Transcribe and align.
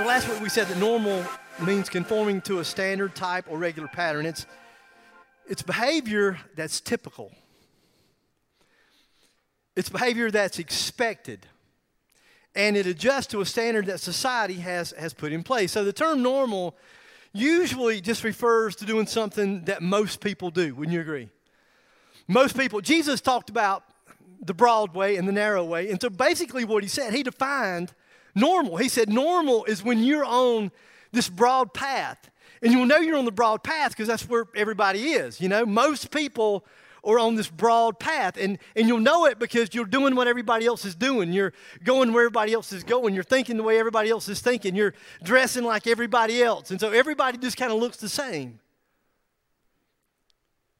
So 0.00 0.06
last 0.06 0.30
week 0.30 0.40
we 0.40 0.48
said 0.48 0.66
that 0.68 0.78
normal 0.78 1.22
means 1.62 1.90
conforming 1.90 2.40
to 2.42 2.60
a 2.60 2.64
standard 2.64 3.14
type 3.14 3.44
or 3.50 3.58
regular 3.58 3.86
pattern. 3.86 4.24
It's, 4.24 4.46
it's 5.46 5.60
behavior 5.60 6.38
that's 6.56 6.80
typical. 6.80 7.30
It's 9.76 9.90
behavior 9.90 10.30
that's 10.30 10.58
expected. 10.58 11.46
And 12.54 12.78
it 12.78 12.86
adjusts 12.86 13.26
to 13.26 13.42
a 13.42 13.44
standard 13.44 13.84
that 13.86 14.00
society 14.00 14.54
has, 14.54 14.92
has 14.92 15.12
put 15.12 15.32
in 15.32 15.42
place. 15.42 15.72
So 15.72 15.84
the 15.84 15.92
term 15.92 16.22
normal 16.22 16.78
usually 17.34 18.00
just 18.00 18.24
refers 18.24 18.76
to 18.76 18.86
doing 18.86 19.06
something 19.06 19.66
that 19.66 19.82
most 19.82 20.22
people 20.22 20.50
do. 20.50 20.74
Wouldn't 20.74 20.94
you 20.94 21.02
agree? 21.02 21.28
Most 22.26 22.56
people, 22.56 22.80
Jesus 22.80 23.20
talked 23.20 23.50
about 23.50 23.84
the 24.40 24.54
broad 24.54 24.94
way 24.94 25.16
and 25.16 25.28
the 25.28 25.32
narrow 25.32 25.62
way. 25.62 25.90
And 25.90 26.00
so 26.00 26.08
basically 26.08 26.64
what 26.64 26.82
he 26.82 26.88
said, 26.88 27.12
he 27.12 27.22
defined 27.22 27.92
normal. 28.40 28.76
He 28.78 28.88
said, 28.88 29.08
normal 29.08 29.64
is 29.66 29.84
when 29.84 30.02
you're 30.02 30.24
on 30.24 30.72
this 31.12 31.28
broad 31.28 31.72
path. 31.74 32.30
And 32.62 32.72
you'll 32.72 32.86
know 32.86 32.98
you're 32.98 33.16
on 33.16 33.24
the 33.24 33.32
broad 33.32 33.62
path 33.62 33.92
because 33.92 34.08
that's 34.08 34.28
where 34.28 34.46
everybody 34.54 35.10
is. 35.12 35.40
You 35.40 35.48
know, 35.48 35.64
most 35.64 36.10
people 36.10 36.64
are 37.02 37.18
on 37.18 37.34
this 37.34 37.48
broad 37.48 37.98
path. 37.98 38.36
And, 38.36 38.58
and 38.76 38.86
you'll 38.86 39.00
know 39.00 39.24
it 39.26 39.38
because 39.38 39.74
you're 39.74 39.86
doing 39.86 40.14
what 40.14 40.28
everybody 40.28 40.66
else 40.66 40.84
is 40.84 40.94
doing. 40.94 41.32
You're 41.32 41.52
going 41.84 42.12
where 42.12 42.24
everybody 42.24 42.52
else 42.52 42.72
is 42.72 42.84
going. 42.84 43.14
You're 43.14 43.24
thinking 43.24 43.56
the 43.56 43.62
way 43.62 43.78
everybody 43.78 44.10
else 44.10 44.28
is 44.28 44.40
thinking. 44.40 44.74
You're 44.74 44.94
dressing 45.22 45.64
like 45.64 45.86
everybody 45.86 46.42
else. 46.42 46.70
And 46.70 46.78
so 46.78 46.90
everybody 46.90 47.38
just 47.38 47.56
kind 47.56 47.72
of 47.72 47.78
looks 47.78 47.96
the 47.96 48.08
same. 48.08 48.60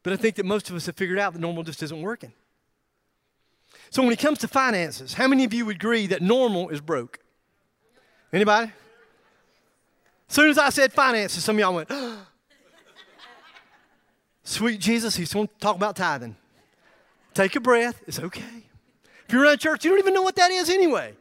But 0.02 0.12
I 0.12 0.16
think 0.16 0.36
that 0.36 0.46
most 0.46 0.68
of 0.70 0.76
us 0.76 0.86
have 0.86 0.96
figured 0.96 1.18
out 1.18 1.32
that 1.32 1.38
normal 1.38 1.62
just 1.62 1.82
isn't 1.82 2.02
working. 2.02 2.32
So 3.90 4.02
when 4.02 4.12
it 4.12 4.18
comes 4.18 4.38
to 4.38 4.48
finances, 4.48 5.14
how 5.14 5.26
many 5.26 5.44
of 5.44 5.52
you 5.52 5.66
would 5.66 5.76
agree 5.76 6.06
that 6.08 6.22
normal 6.22 6.68
is 6.68 6.80
broke? 6.80 7.18
Anybody? 8.32 8.72
As 10.28 10.34
soon 10.34 10.50
as 10.50 10.58
I 10.58 10.70
said 10.70 10.92
finances, 10.92 11.42
some 11.42 11.56
of 11.56 11.60
y'all 11.60 11.74
went, 11.74 11.90
Sweet 14.44 14.80
Jesus, 14.80 15.16
he's 15.16 15.32
going 15.32 15.48
to 15.48 15.54
talk 15.58 15.76
about 15.76 15.96
tithing. 15.96 16.36
Take 17.34 17.54
a 17.56 17.60
breath. 17.60 18.02
It's 18.06 18.18
okay. 18.18 18.64
If 19.26 19.32
you're 19.32 19.44
around 19.44 19.58
church, 19.58 19.84
you 19.84 19.90
don't 19.90 20.00
even 20.00 20.14
know 20.14 20.22
what 20.22 20.36
that 20.36 20.50
is 20.50 20.68
anyway. 20.68 21.14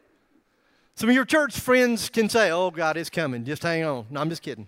Some 0.96 1.08
of 1.08 1.14
your 1.14 1.24
church 1.24 1.58
friends 1.58 2.08
can 2.08 2.28
say, 2.28 2.50
Oh, 2.50 2.70
God, 2.70 2.96
it's 2.96 3.10
coming. 3.10 3.44
Just 3.44 3.62
hang 3.62 3.84
on. 3.84 4.06
No, 4.10 4.20
I'm 4.20 4.28
just 4.28 4.42
kidding. 4.42 4.66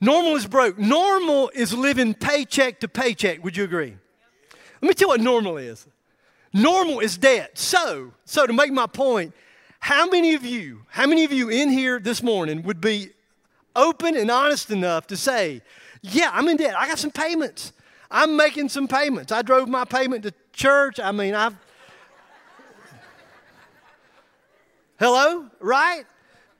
Normal 0.00 0.34
is 0.34 0.46
broke. 0.46 0.78
Normal 0.78 1.50
is 1.54 1.74
living 1.74 2.14
paycheck 2.14 2.80
to 2.80 2.88
paycheck. 2.88 3.42
Would 3.44 3.56
you 3.56 3.64
agree? 3.64 3.96
Let 4.80 4.88
me 4.88 4.94
tell 4.94 5.06
you 5.06 5.08
what 5.08 5.20
normal 5.20 5.58
is. 5.58 5.86
Normal 6.52 7.00
is 7.00 7.16
debt. 7.16 7.56
So, 7.56 8.12
so 8.24 8.46
to 8.46 8.52
make 8.52 8.72
my 8.72 8.86
point, 8.86 9.32
how 9.82 10.06
many 10.06 10.34
of 10.34 10.46
you, 10.46 10.82
how 10.90 11.08
many 11.08 11.24
of 11.24 11.32
you 11.32 11.48
in 11.48 11.68
here 11.68 11.98
this 11.98 12.22
morning 12.22 12.62
would 12.62 12.80
be 12.80 13.08
open 13.74 14.16
and 14.16 14.30
honest 14.30 14.70
enough 14.70 15.08
to 15.08 15.16
say, 15.16 15.60
yeah, 16.02 16.30
I'm 16.32 16.46
in 16.46 16.56
debt. 16.56 16.76
I 16.78 16.86
got 16.86 17.00
some 17.00 17.10
payments. 17.10 17.72
I'm 18.08 18.36
making 18.36 18.68
some 18.68 18.86
payments. 18.86 19.32
I 19.32 19.42
drove 19.42 19.68
my 19.68 19.84
payment 19.84 20.22
to 20.22 20.32
church. 20.52 21.00
I 21.00 21.10
mean, 21.10 21.34
I've. 21.34 21.56
Hello? 25.00 25.48
Right? 25.58 26.04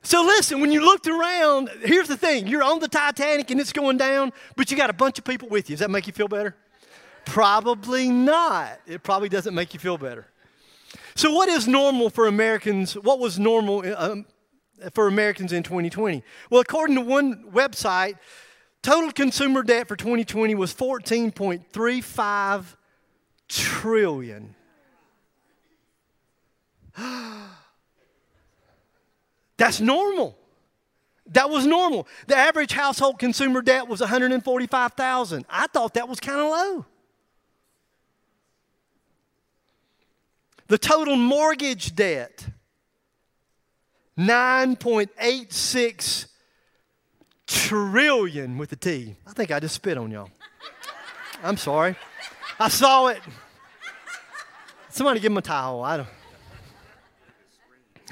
So 0.03 0.25
listen, 0.25 0.61
when 0.61 0.73
you 0.73 0.85
looked 0.85 1.07
around, 1.07 1.71
here's 1.85 2.09
the 2.09 2.17
thing 2.17 2.49
you're 2.49 2.65
on 2.65 2.81
the 2.81 2.89
Titanic 2.89 3.53
and 3.53 3.61
it's 3.61 3.73
going 3.73 3.99
down, 3.99 4.33
but 4.57 4.73
you 4.73 4.77
got 4.77 4.91
a 4.91 4.95
bunch 4.95 5.19
of 5.21 5.25
people 5.25 5.49
with 5.49 5.71
you. 5.71 5.75
Does 5.75 5.81
that 5.81 5.93
make 5.93 6.09
you 6.09 6.13
feel 6.13 6.27
better? 6.27 6.57
Probably 7.25 8.09
not. 8.09 8.81
It 8.85 9.05
probably 9.05 9.29
doesn't 9.29 9.55
make 9.55 9.75
you 9.75 9.79
feel 9.79 9.97
better. 9.97 10.27
So, 11.15 11.33
what 11.33 11.49
is 11.49 11.69
normal 11.69 12.11
for 12.11 12.27
Americans? 12.27 12.95
What 12.95 13.19
was 13.19 13.39
normal 13.39 13.83
um, 13.97 14.27
for 14.93 15.07
Americans 15.07 15.53
in 15.53 15.63
2020? 15.63 16.23
Well, 16.51 16.61
according 16.61 16.97
to 16.97 17.03
one 17.03 17.51
website, 17.53 18.15
total 18.83 19.13
consumer 19.13 19.63
debt 19.63 19.89
for 19.89 19.97
2020 19.97 20.55
was 20.55 20.75
14.35 20.75 22.65
trillion. 23.49 24.55
That's 29.57 29.81
normal. 29.81 30.39
That 31.27 31.51
was 31.51 31.67
normal. 31.67 32.09
The 32.27 32.37
average 32.37 32.73
household 32.73 33.19
consumer 33.19 33.63
debt 33.63 33.87
was 33.89 34.01
145,000. 34.01 35.47
I 35.49 35.67
thought 35.69 35.95
that 35.95 36.09
was 36.09 36.21
kind 36.21 36.41
of 36.41 36.47
low. 36.47 36.87
The 40.73 40.79
total 40.79 41.17
mortgage 41.17 41.95
debt, 41.95 42.47
9.86 44.17 46.27
trillion 47.47 48.57
with 48.57 48.73
a 48.73 48.77
T. 48.77 49.17
I 49.27 49.33
think 49.35 49.51
I 49.51 49.61
just 49.61 49.75
spit 49.75 49.99
on 49.99 50.11
y'all. 50.11 50.31
I'm 51.43 51.59
sorry. 51.59 51.95
I 52.59 52.71
saw 52.71 53.09
it. 53.09 53.21
Somebody 54.89 55.21
give 55.21 55.31
him 55.31 55.37
a 55.37 55.43
towel. 55.43 55.85
I 55.85 55.99
don't. 55.99 56.09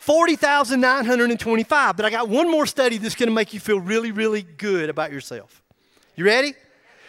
40,925. 0.00 1.96
But 1.96 2.04
I 2.04 2.10
got 2.10 2.28
one 2.28 2.50
more 2.50 2.66
study 2.66 2.98
that's 2.98 3.14
going 3.14 3.28
to 3.28 3.34
make 3.34 3.54
you 3.54 3.60
feel 3.60 3.78
really, 3.78 4.10
really 4.12 4.42
good 4.42 4.90
about 4.90 5.12
yourself. 5.12 5.62
You 6.16 6.24
ready? 6.24 6.54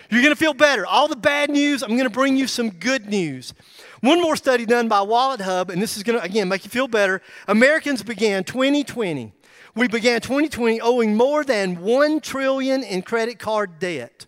You're 0.09 0.21
going 0.21 0.33
to 0.33 0.39
feel 0.39 0.53
better. 0.53 0.85
All 0.85 1.07
the 1.07 1.15
bad 1.15 1.49
news, 1.49 1.83
I'm 1.83 1.91
going 1.91 2.03
to 2.03 2.09
bring 2.09 2.35
you 2.35 2.47
some 2.47 2.69
good 2.69 3.07
news. 3.07 3.53
One 4.01 4.21
more 4.21 4.35
study 4.35 4.65
done 4.65 4.89
by 4.89 4.97
WalletHub, 4.97 5.69
and 5.69 5.81
this 5.81 5.95
is 5.95 6.03
going 6.03 6.19
to, 6.19 6.25
again, 6.25 6.49
make 6.49 6.65
you 6.65 6.69
feel 6.69 6.89
better. 6.89 7.21
Americans 7.47 8.03
began 8.03 8.43
2020. 8.43 9.31
We 9.73 9.87
began 9.87 10.19
2020 10.19 10.81
owing 10.81 11.15
more 11.15 11.45
than 11.45 11.79
1 11.79 12.19
trillion 12.19 12.83
in 12.83 13.03
credit 13.03 13.39
card 13.39 13.79
debt. 13.79 14.25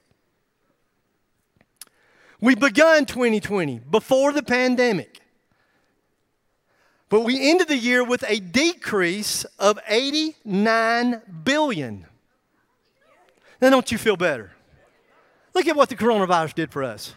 We 2.39 2.55
begun 2.55 3.05
2020 3.05 3.79
before 3.79 4.31
the 4.31 4.43
pandemic. 4.43 5.19
But 7.13 7.25
we 7.25 7.51
ended 7.51 7.67
the 7.67 7.77
year 7.77 8.03
with 8.03 8.25
a 8.27 8.39
decrease 8.39 9.43
of 9.59 9.77
89 9.87 11.21
billion. 11.43 12.07
Now, 13.61 13.69
don't 13.69 13.91
you 13.91 13.99
feel 13.99 14.17
better? 14.17 14.51
Look 15.53 15.67
at 15.67 15.75
what 15.75 15.89
the 15.89 15.95
coronavirus 15.95 16.55
did 16.55 16.71
for 16.71 16.81
us. 16.81 17.13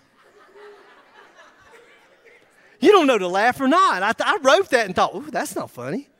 You 2.78 2.92
don't 2.92 3.06
know 3.06 3.16
to 3.16 3.26
laugh 3.26 3.58
or 3.58 3.68
not. 3.68 4.02
I, 4.02 4.12
I 4.22 4.36
wrote 4.42 4.68
that 4.68 4.84
and 4.84 4.94
thought, 4.94 5.14
ooh, 5.14 5.30
that's 5.30 5.56
not 5.56 5.70
funny. 5.70 6.10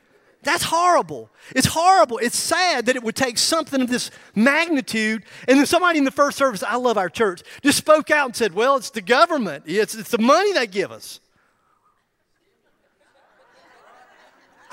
That's 0.43 0.63
horrible. 0.63 1.29
It's 1.55 1.67
horrible. 1.67 2.17
It's 2.17 2.39
sad 2.39 2.87
that 2.87 2.97
it 2.97 3.03
would 3.03 3.15
take 3.15 3.37
something 3.37 3.83
of 3.83 3.91
this 3.91 4.11
magnitude. 4.35 5.23
And 5.47 5.59
then 5.59 5.67
somebody 5.67 5.99
in 5.99 6.07
the 6.07 6.11
first 6.11 6.39
service, 6.39 6.63
I 6.63 6.77
love 6.77 6.97
our 6.97 7.11
church, 7.11 7.43
just 7.63 7.77
spoke 7.77 8.11
out 8.11 8.25
and 8.25 8.35
said, 8.35 8.55
Well, 8.55 8.77
it's 8.77 8.89
the 8.89 9.03
government, 9.03 9.65
it's, 9.67 9.95
it's 9.95 10.13
the 10.13 10.17
money 10.17 10.55
they 10.55 10.67
give 10.67 10.91
us. 10.91 11.21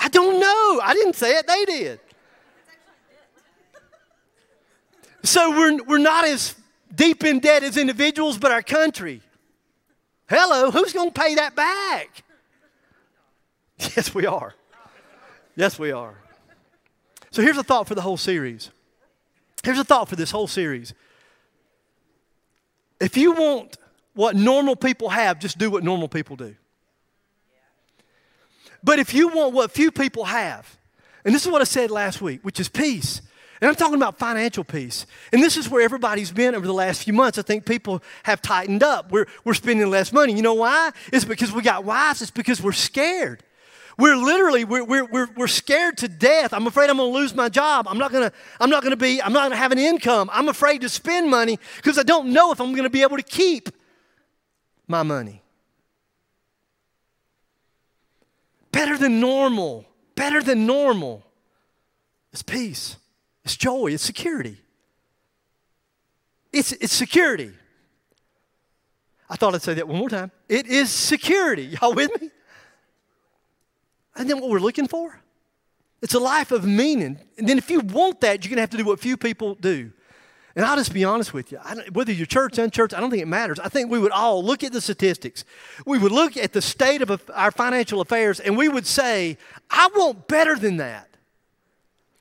I 0.04 0.10
don't 0.10 0.38
know. 0.38 0.82
I 0.84 0.94
didn't 0.94 1.16
say 1.16 1.38
it, 1.38 1.48
they 1.48 1.66
did. 1.66 2.00
So 5.24 5.52
we're, 5.52 5.82
we're 5.86 5.98
not 5.98 6.26
as 6.26 6.56
deep 6.94 7.24
in 7.24 7.40
debt 7.40 7.64
as 7.64 7.78
individuals, 7.78 8.38
but 8.38 8.52
our 8.52 8.62
country. 8.62 9.22
Hello, 10.30 10.72
who's 10.72 10.92
going 10.92 11.12
to 11.12 11.20
pay 11.20 11.36
that 11.36 11.56
back? 11.56 12.24
Yes, 13.80 14.14
we 14.14 14.26
are. 14.26 14.54
Yes, 15.56 15.80
we 15.80 15.92
are. 15.92 16.16
So 17.32 17.42
here's 17.42 17.58
a 17.58 17.64
thought 17.64 17.88
for 17.88 17.96
the 17.96 18.02
whole 18.02 18.18
series. 18.18 18.72
Here's 19.64 19.80
a 19.80 19.84
thought 19.86 20.10
for 20.10 20.18
this 20.18 20.32
whole 20.32 20.48
series. 20.48 20.94
If 23.00 23.16
you 23.16 23.32
want 23.32 23.78
what 24.14 24.36
normal 24.36 24.76
people 24.76 25.10
have, 25.10 25.40
just 25.40 25.58
do 25.58 25.72
what 25.72 25.84
normal 25.84 26.10
people 26.10 26.36
do. 26.36 26.56
But 28.84 29.00
if 29.00 29.14
you 29.14 29.30
want 29.30 29.54
what 29.54 29.72
few 29.72 29.92
people 29.92 30.26
have, 30.26 30.78
and 31.24 31.34
this 31.34 31.46
is 31.46 31.52
what 31.52 31.62
I 31.62 31.66
said 31.66 31.90
last 31.90 32.22
week, 32.22 32.42
which 32.44 32.60
is 32.60 32.68
peace. 32.68 33.22
And 33.62 33.70
I'm 33.70 33.76
talking 33.76 33.96
about 33.96 34.20
financial 34.20 34.66
peace. 34.66 35.06
And 35.32 35.42
this 35.42 35.56
is 35.56 35.70
where 35.70 35.82
everybody's 35.82 36.32
been 36.32 36.54
over 36.54 36.68
the 36.68 36.74
last 36.74 37.04
few 37.04 37.14
months. 37.14 37.38
I 37.38 37.44
think 37.44 37.66
people 37.66 38.04
have 38.24 38.42
tightened 38.42 38.84
up. 38.84 39.10
We're, 39.10 39.26
we're 39.46 39.54
spending 39.54 39.90
less 39.90 40.12
money. 40.12 40.34
You 40.34 40.42
know 40.42 40.56
why? 40.56 40.92
It's 41.14 41.24
because 41.24 41.54
we 41.54 41.62
got 41.62 41.86
wives, 41.86 42.22
it's 42.22 42.32
because 42.32 42.62
we're 42.62 42.74
scared. 42.74 43.42
We're 43.98 44.18
literally, 44.18 44.66
we're, 44.66 44.84
we're, 44.84 45.06
we're, 45.06 45.28
we're 45.38 45.48
scared 45.48 45.98
to 46.00 46.08
death. 46.08 46.52
I'm 46.52 46.66
afraid 46.66 46.90
I'm 46.90 46.98
going 46.98 47.14
to 47.14 47.18
lose 47.18 47.36
my 47.36 47.48
job. 47.48 47.88
I'm 47.88 48.00
not 48.00 48.12
going 48.12 48.28
to, 48.28 48.36
I'm 48.60 48.72
not 48.72 48.82
going 48.82 48.92
to 48.92 48.98
be, 48.98 49.22
I'm 49.22 49.32
not 49.32 49.42
going 49.42 49.52
to 49.52 49.58
have 49.58 49.72
an 49.72 49.78
income. 49.78 50.32
I'm 50.34 50.50
afraid 50.50 50.82
to 50.82 50.90
spend 50.90 51.30
money 51.30 51.60
because 51.78 52.00
I 52.00 52.04
don't 52.04 52.34
know 52.34 52.52
if 52.52 52.60
I'm 52.60 52.72
going 52.72 52.84
to 52.84 52.90
be 52.90 53.04
able 53.04 53.18
to 53.18 53.24
keep 53.24 53.70
my 54.88 55.04
money. 55.04 55.43
Better 58.74 58.98
than 58.98 59.20
normal, 59.20 59.86
better 60.16 60.42
than 60.42 60.66
normal 60.66 61.24
It's 62.34 62.42
peace, 62.42 62.98
it's 63.46 63.56
joy, 63.56 63.94
it's 63.94 64.04
security. 64.04 64.58
It's, 66.52 66.72
it's 66.74 66.94
security. 66.94 67.52
I 69.30 69.36
thought 69.36 69.56
I'd 69.56 69.62
say 69.62 69.76
that 69.76 69.88
one 69.88 69.98
more 69.98 70.10
time. 70.10 70.32
It 70.50 70.68
is 70.68 70.92
security. 70.92 71.64
Y'all 71.82 71.94
with 71.94 72.10
me? 72.22 72.30
And 74.16 74.30
then 74.30 74.40
what 74.40 74.50
we're 74.50 74.60
looking 74.60 74.88
for? 74.88 75.20
It's 76.02 76.14
a 76.14 76.20
life 76.20 76.52
of 76.52 76.66
meaning. 76.66 77.20
And 77.38 77.48
then 77.48 77.58
if 77.58 77.70
you 77.70 77.80
want 77.80 78.22
that, 78.22 78.44
you're 78.44 78.50
going 78.50 78.58
to 78.58 78.62
have 78.62 78.70
to 78.72 78.78
do 78.78 78.86
what 78.86 79.00
few 79.00 79.18
people 79.18 79.56
do. 79.56 79.92
And 80.56 80.66
I'll 80.66 80.78
just 80.78 80.94
be 80.94 81.04
honest 81.04 81.34
with 81.34 81.52
you. 81.52 81.58
whether 81.94 82.12
you're 82.12 82.28
church, 82.28 82.54
unchurch, 82.54 82.94
I 82.94 83.00
don't 83.00 83.10
think 83.10 83.24
it 83.24 83.28
matters. 83.28 83.60
I 83.60 83.70
think 83.70 83.90
we 83.90 83.98
would 83.98 84.12
all 84.12 84.44
look 84.44 84.64
at 84.64 84.72
the 84.72 84.82
statistics. 84.82 85.46
We 85.86 85.98
would 85.98 86.12
look 86.12 86.38
at 86.38 86.54
the 86.54 86.62
state 86.62 87.02
of 87.02 87.22
our 87.34 87.50
financial 87.50 88.02
affairs 88.02 88.40
and 88.40 88.56
we 88.56 88.70
would 88.70 88.86
say, 88.86 89.38
I 89.72 89.90
want 89.96 90.28
better 90.28 90.56
than 90.56 90.78
that. 90.78 91.10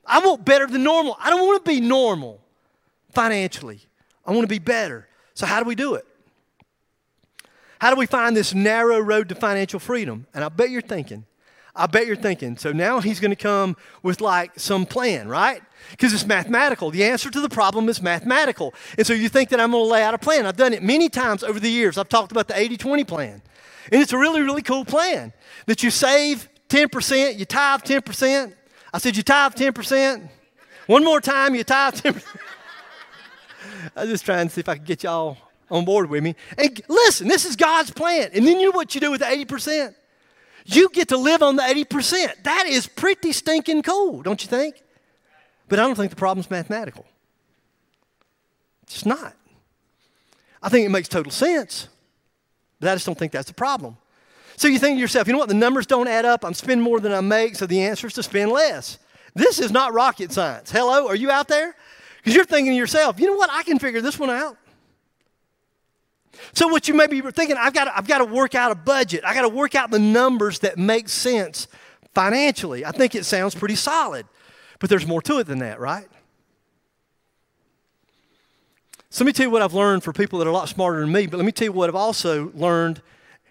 I 0.05 0.19
want 0.19 0.45
better 0.45 0.65
than 0.65 0.83
normal. 0.83 1.15
I 1.19 1.29
don't 1.29 1.45
want 1.45 1.63
to 1.63 1.71
be 1.71 1.79
normal 1.79 2.41
financially. 3.11 3.81
I 4.25 4.31
want 4.31 4.43
to 4.43 4.47
be 4.47 4.59
better. 4.59 5.07
So, 5.35 5.45
how 5.45 5.61
do 5.61 5.67
we 5.67 5.75
do 5.75 5.95
it? 5.95 6.05
How 7.79 7.89
do 7.89 7.97
we 7.97 8.05
find 8.05 8.35
this 8.35 8.53
narrow 8.53 8.99
road 8.99 9.29
to 9.29 9.35
financial 9.35 9.79
freedom? 9.79 10.25
And 10.33 10.43
I 10.43 10.49
bet 10.49 10.69
you're 10.69 10.81
thinking, 10.81 11.25
I 11.75 11.87
bet 11.87 12.05
you're 12.05 12.15
thinking, 12.15 12.55
so 12.55 12.71
now 12.71 12.99
he's 12.99 13.19
going 13.19 13.31
to 13.31 13.35
come 13.35 13.75
with 14.03 14.21
like 14.21 14.51
some 14.59 14.85
plan, 14.85 15.27
right? 15.27 15.61
Because 15.89 16.13
it's 16.13 16.25
mathematical. 16.25 16.91
The 16.91 17.03
answer 17.03 17.31
to 17.31 17.41
the 17.41 17.49
problem 17.49 17.89
is 17.89 17.99
mathematical. 17.99 18.75
And 18.95 19.07
so 19.07 19.13
you 19.13 19.27
think 19.27 19.49
that 19.49 19.59
I'm 19.59 19.71
going 19.71 19.83
to 19.83 19.89
lay 19.89 20.03
out 20.03 20.13
a 20.13 20.19
plan. 20.19 20.45
I've 20.45 20.55
done 20.55 20.73
it 20.73 20.83
many 20.83 21.09
times 21.09 21.43
over 21.43 21.59
the 21.59 21.69
years. 21.69 21.97
I've 21.97 22.09
talked 22.09 22.31
about 22.31 22.47
the 22.47 22.57
80 22.57 22.77
20 22.77 23.03
plan. 23.05 23.41
And 23.91 24.01
it's 24.01 24.13
a 24.13 24.17
really, 24.17 24.41
really 24.41 24.61
cool 24.61 24.85
plan 24.85 25.33
that 25.65 25.81
you 25.81 25.89
save 25.89 26.47
10%, 26.69 27.37
you 27.37 27.45
tithe 27.45 27.81
10%. 27.81 28.53
I 28.93 28.97
said, 28.99 29.17
you 29.17 29.23
tithe 29.23 29.55
10%. 29.55 30.29
One 30.85 31.03
more 31.03 31.21
time, 31.21 31.55
you 31.55 31.63
tithe 31.63 31.95
10%. 31.95 32.23
I 33.95 34.01
was 34.01 34.09
just 34.09 34.25
trying 34.25 34.47
to 34.47 34.53
see 34.53 34.61
if 34.61 34.69
I 34.69 34.75
could 34.75 34.85
get 34.85 35.03
y'all 35.03 35.37
on 35.71 35.85
board 35.85 36.09
with 36.09 36.23
me. 36.23 36.35
And 36.57 36.81
listen, 36.87 37.27
this 37.27 37.45
is 37.45 37.55
God's 37.55 37.91
plan. 37.91 38.29
And 38.33 38.45
then 38.45 38.59
you 38.59 38.67
know 38.67 38.75
what 38.75 38.93
you 38.93 39.01
do 39.01 39.11
with 39.11 39.21
the 39.21 39.25
80%? 39.25 39.95
You 40.65 40.89
get 40.89 41.09
to 41.09 41.17
live 41.17 41.41
on 41.43 41.55
the 41.55 41.63
80%. 41.63 42.43
That 42.43 42.65
is 42.67 42.87
pretty 42.87 43.31
stinking 43.31 43.81
cool, 43.83 44.21
don't 44.21 44.41
you 44.43 44.49
think? 44.49 44.81
But 45.67 45.79
I 45.79 45.83
don't 45.83 45.95
think 45.95 46.09
the 46.09 46.15
problem's 46.15 46.49
mathematical. 46.49 47.05
It's 48.83 49.05
not. 49.05 49.35
I 50.61 50.69
think 50.69 50.85
it 50.85 50.89
makes 50.89 51.09
total 51.09 51.31
sense, 51.31 51.89
but 52.79 52.89
I 52.89 52.95
just 52.95 53.05
don't 53.05 53.17
think 53.17 53.31
that's 53.31 53.47
the 53.47 53.53
problem. 53.53 53.97
So 54.55 54.67
you 54.67 54.79
think 54.79 54.97
to 54.97 55.01
yourself, 55.01 55.27
you 55.27 55.33
know 55.33 55.39
what, 55.39 55.49
the 55.49 55.55
numbers 55.55 55.85
don't 55.85 56.07
add 56.07 56.25
up. 56.25 56.45
I'm 56.45 56.53
spending 56.53 56.83
more 56.83 56.99
than 56.99 57.11
I 57.11 57.21
make, 57.21 57.55
so 57.55 57.65
the 57.65 57.81
answer 57.83 58.07
is 58.07 58.13
to 58.13 58.23
spend 58.23 58.51
less. 58.51 58.99
This 59.33 59.59
is 59.59 59.71
not 59.71 59.93
rocket 59.93 60.31
science. 60.31 60.71
Hello, 60.71 61.07
are 61.07 61.15
you 61.15 61.31
out 61.31 61.47
there? 61.47 61.75
Because 62.17 62.35
you're 62.35 62.45
thinking 62.45 62.71
to 62.71 62.77
yourself, 62.77 63.19
you 63.19 63.27
know 63.27 63.35
what, 63.35 63.49
I 63.51 63.63
can 63.63 63.79
figure 63.79 63.99
this 63.99 64.17
one 64.17 64.29
out. 64.29 64.57
So 66.53 66.67
what 66.67 66.87
you 66.87 66.93
may 66.93 67.07
be 67.07 67.21
thinking, 67.21 67.57
I've 67.57 67.73
got, 67.73 67.85
to, 67.85 67.97
I've 67.97 68.07
got 68.07 68.19
to 68.19 68.25
work 68.25 68.55
out 68.55 68.71
a 68.71 68.75
budget. 68.75 69.23
I 69.25 69.33
got 69.33 69.43
to 69.43 69.49
work 69.49 69.75
out 69.75 69.91
the 69.91 69.99
numbers 69.99 70.59
that 70.59 70.77
make 70.77 71.09
sense 71.09 71.67
financially. 72.13 72.85
I 72.85 72.91
think 72.91 73.15
it 73.15 73.25
sounds 73.25 73.55
pretty 73.55 73.75
solid, 73.75 74.25
but 74.79 74.89
there's 74.89 75.07
more 75.07 75.21
to 75.23 75.39
it 75.39 75.45
than 75.45 75.59
that, 75.59 75.79
right? 75.79 76.07
So 79.09 79.23
let 79.23 79.27
me 79.27 79.33
tell 79.33 79.45
you 79.45 79.51
what 79.51 79.61
I've 79.61 79.75
learned 79.75 80.03
for 80.03 80.11
people 80.11 80.39
that 80.39 80.47
are 80.47 80.51
a 80.51 80.53
lot 80.53 80.69
smarter 80.69 81.01
than 81.01 81.11
me, 81.11 81.27
but 81.27 81.37
let 81.37 81.45
me 81.45 81.51
tell 81.51 81.65
you 81.65 81.71
what 81.71 81.87
I've 81.87 81.95
also 81.95 82.51
learned 82.55 83.01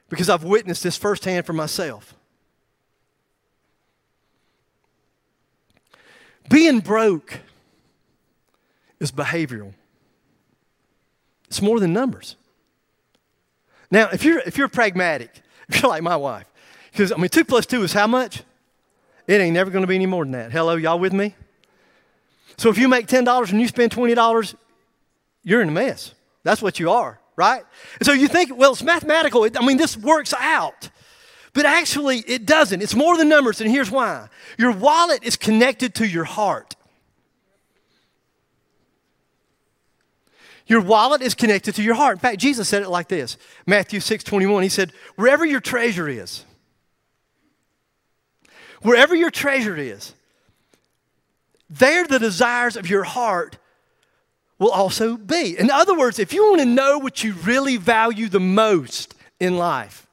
because 0.09 0.29
I've 0.29 0.45
witnessed 0.45 0.83
this 0.83 0.97
firsthand 0.97 1.47
for 1.47 1.53
myself. 1.53 2.15
Being 6.49 6.81
broke 6.81 7.41
is 8.99 9.13
behavioral. 9.13 9.73
It's 11.47 11.63
more 11.63 11.79
than 11.79 11.93
numbers. 11.93 12.37
Now, 13.93 14.09
if 14.11 14.25
you're, 14.25 14.41
if 14.41 14.57
you're 14.59 14.69
pragmatic, 14.69 15.31
if 15.69 15.81
you're 15.81 15.91
like 15.91 16.03
my 16.03 16.17
wife, 16.17 16.47
because, 16.91 17.13
I 17.13 17.17
mean, 17.17 17.29
two 17.29 17.45
plus 17.45 17.67
two 17.67 17.85
is 17.85 17.93
how 17.93 18.09
much? 18.09 18.43
It 19.29 19.41
ain't 19.41 19.55
never 19.55 19.71
going 19.71 19.83
to 19.83 19.87
be 19.87 19.95
any 19.95 20.07
more 20.07 20.25
than 20.25 20.33
that. 20.33 20.51
Hello, 20.51 20.75
y'all 20.75 20.99
with 20.99 21.13
me? 21.13 21.37
So 22.57 22.71
if 22.71 22.77
you 22.77 22.89
make 22.89 23.07
$10 23.07 23.51
and 23.51 23.61
you 23.61 23.69
spend 23.69 23.93
$20, 23.93 24.55
you're 25.45 25.63
in 25.63 25.69
a 25.69 25.73
mess. 25.73 26.15
That's 26.43 26.61
what 26.61 26.81
you 26.81 26.91
are, 26.91 27.21
right? 27.37 27.63
And 28.01 28.07
so 28.07 28.13
you 28.13 28.29
think, 28.29 28.57
well, 28.57 28.73
it's 28.73 28.83
mathematical. 28.83 29.47
I 29.57 29.65
mean, 29.65 29.77
this 29.77 29.97
works 29.97 30.35
out. 30.39 30.91
But 31.55 31.67
actually, 31.67 32.19
it 32.21 32.47
doesn't. 32.47 32.83
It's 32.83 32.95
more 32.95 33.17
than 33.17 33.29
numbers, 33.29 33.61
and 33.61 33.71
here's 33.71 33.91
why. 33.91 34.29
Your 34.59 34.73
wallet 34.73 35.23
is 35.23 35.37
connected 35.37 35.95
to 35.97 36.07
your 36.07 36.25
heart. 36.25 36.77
Your 40.67 40.81
wallet 40.81 41.23
is 41.23 41.35
connected 41.35 41.75
to 41.77 41.83
your 41.83 41.95
heart. 41.95 42.17
In 42.17 42.21
fact, 42.21 42.39
Jesus 42.39 42.69
said 42.69 42.83
it 42.83 42.89
like 42.89 43.09
this 43.09 43.37
Matthew 43.67 44.01
6 44.01 44.25
21. 44.25 44.63
He 44.63 44.69
said, 44.69 44.93
Wherever 45.17 45.45
your 45.45 45.61
treasure 45.61 46.09
is, 46.09 46.45
wherever 48.83 49.15
your 49.15 49.31
treasure 49.31 49.77
is, 49.77 50.15
there 51.69 52.07
the 52.07 52.19
desires 52.19 52.77
of 52.77 52.89
your 52.89 53.05
heart 53.05 53.57
will 54.59 54.71
also 54.71 55.17
be. 55.17 55.59
In 55.59 55.71
other 55.71 55.97
words, 55.97 56.19
if 56.19 56.33
you 56.33 56.45
want 56.45 56.61
to 56.61 56.67
know 56.67 56.99
what 56.99 57.25
you 57.25 57.33
really 57.33 57.77
value 57.77 58.29
the 58.29 58.41
most 58.41 59.15
in 59.41 59.57
life, 59.57 60.07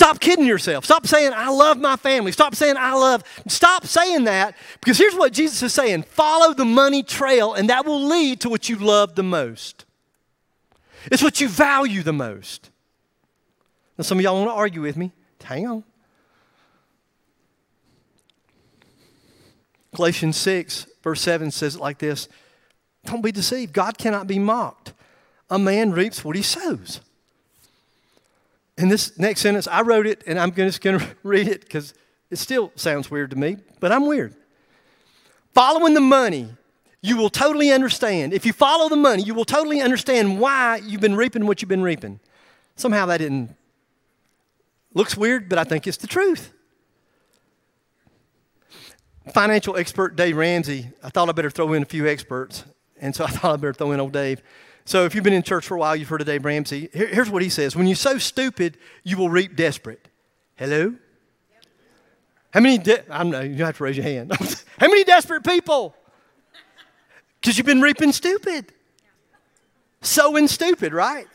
Stop 0.00 0.18
kidding 0.18 0.46
yourself. 0.46 0.86
Stop 0.86 1.06
saying, 1.06 1.34
I 1.36 1.50
love 1.50 1.78
my 1.78 1.94
family. 1.94 2.32
Stop 2.32 2.54
saying, 2.54 2.76
I 2.78 2.94
love. 2.94 3.22
Stop 3.48 3.84
saying 3.84 4.24
that 4.24 4.56
because 4.80 4.96
here's 4.96 5.14
what 5.14 5.30
Jesus 5.34 5.62
is 5.62 5.74
saying 5.74 6.04
follow 6.04 6.54
the 6.54 6.64
money 6.64 7.02
trail, 7.02 7.52
and 7.52 7.68
that 7.68 7.84
will 7.84 8.02
lead 8.02 8.40
to 8.40 8.48
what 8.48 8.70
you 8.70 8.76
love 8.76 9.14
the 9.14 9.22
most. 9.22 9.84
It's 11.12 11.22
what 11.22 11.42
you 11.42 11.50
value 11.50 12.02
the 12.02 12.14
most. 12.14 12.70
Now, 13.98 14.04
some 14.04 14.16
of 14.16 14.24
y'all 14.24 14.38
want 14.38 14.48
to 14.48 14.54
argue 14.54 14.80
with 14.80 14.96
me. 14.96 15.12
Hang 15.44 15.66
on. 15.66 15.84
Galatians 19.94 20.38
6, 20.38 20.86
verse 21.02 21.20
7 21.20 21.50
says 21.50 21.74
it 21.74 21.80
like 21.82 21.98
this 21.98 22.26
Don't 23.04 23.20
be 23.20 23.32
deceived. 23.32 23.74
God 23.74 23.98
cannot 23.98 24.26
be 24.26 24.38
mocked. 24.38 24.94
A 25.50 25.58
man 25.58 25.90
reaps 25.92 26.24
what 26.24 26.36
he 26.36 26.42
sows. 26.42 27.02
In 28.80 28.88
this 28.88 29.18
next 29.18 29.42
sentence, 29.42 29.68
I 29.68 29.82
wrote 29.82 30.06
it 30.06 30.24
and 30.26 30.38
I'm 30.38 30.52
just 30.52 30.80
going 30.80 30.98
to 31.00 31.06
read 31.22 31.46
it 31.46 31.60
because 31.60 31.92
it 32.30 32.36
still 32.36 32.72
sounds 32.76 33.10
weird 33.10 33.30
to 33.30 33.36
me, 33.36 33.58
but 33.78 33.92
I'm 33.92 34.06
weird. 34.06 34.34
Following 35.52 35.94
the 35.94 36.00
money, 36.00 36.48
you 37.02 37.16
will 37.16 37.30
totally 37.30 37.70
understand. 37.70 38.32
If 38.32 38.46
you 38.46 38.52
follow 38.52 38.88
the 38.88 38.96
money, 38.96 39.22
you 39.22 39.34
will 39.34 39.44
totally 39.44 39.80
understand 39.80 40.40
why 40.40 40.80
you've 40.84 41.00
been 41.00 41.16
reaping 41.16 41.46
what 41.46 41.60
you've 41.60 41.68
been 41.68 41.82
reaping. 41.82 42.20
Somehow 42.76 43.06
that 43.06 43.18
didn't 43.18 43.54
looks 44.94 45.16
weird, 45.16 45.48
but 45.48 45.58
I 45.58 45.64
think 45.64 45.86
it's 45.86 45.98
the 45.98 46.06
truth. 46.06 46.52
Financial 49.34 49.76
expert 49.76 50.16
Dave 50.16 50.36
Ramsey, 50.36 50.88
I 51.02 51.10
thought 51.10 51.28
I 51.28 51.32
better 51.32 51.50
throw 51.50 51.72
in 51.74 51.82
a 51.82 51.86
few 51.86 52.08
experts, 52.08 52.64
and 53.00 53.14
so 53.14 53.24
I 53.26 53.28
thought 53.28 53.52
I 53.52 53.56
better 53.56 53.74
throw 53.74 53.92
in 53.92 54.00
old 54.00 54.12
Dave. 54.12 54.42
So 54.90 55.04
if 55.04 55.14
you've 55.14 55.22
been 55.22 55.32
in 55.32 55.44
church 55.44 55.68
for 55.68 55.76
a 55.76 55.78
while, 55.78 55.94
you've 55.94 56.08
heard 56.08 56.20
of 56.20 56.26
Dave 56.26 56.44
Ramsey. 56.44 56.88
Here, 56.92 57.06
here's 57.06 57.30
what 57.30 57.42
he 57.42 57.48
says 57.48 57.76
When 57.76 57.86
you 57.86 57.94
sow 57.94 58.18
stupid, 58.18 58.76
you 59.04 59.16
will 59.16 59.30
reap 59.30 59.54
desperate. 59.54 60.08
Hello? 60.56 60.96
How 62.52 62.58
many, 62.58 62.76
de- 62.78 63.08
I 63.08 63.18
don't 63.18 63.30
know, 63.30 63.40
you 63.40 63.64
have 63.64 63.76
to 63.76 63.84
raise 63.84 63.96
your 63.96 64.02
hand. 64.02 64.32
How 64.78 64.88
many 64.88 65.04
desperate 65.04 65.44
people? 65.44 65.94
Because 67.40 67.56
you've 67.56 67.68
been 67.68 67.80
reaping 67.80 68.10
stupid. 68.10 68.72
Sowing 70.00 70.48
stupid, 70.48 70.92
right? 70.92 71.28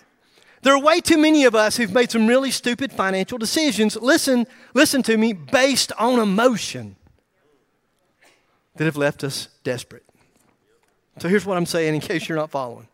There 0.62 0.74
are 0.74 0.81
way 0.81 1.00
too 1.00 1.17
many 1.17 1.45
of 1.45 1.55
us 1.55 1.77
who've 1.77 1.93
made 1.93 2.12
some 2.12 2.27
really 2.27 2.51
stupid 2.51 2.91
financial 2.91 3.38
decisions. 3.38 3.95
Listen, 3.95 4.47
listen 4.74 5.01
to 5.03 5.15
me, 5.15 5.31
based 5.31 5.93
on 5.97 6.19
emotion 6.19 6.97
that 8.75 8.83
have 8.83 8.97
left 8.97 9.24
us 9.24 9.47
desperate. 9.63 10.03
So 11.19 11.29
here's 11.29 11.45
what 11.45 11.55
I'm 11.55 11.65
saying 11.65 11.95
in 11.95 12.01
case 12.01 12.27
you're 12.27 12.38
not 12.38 12.51
following. 12.51 12.89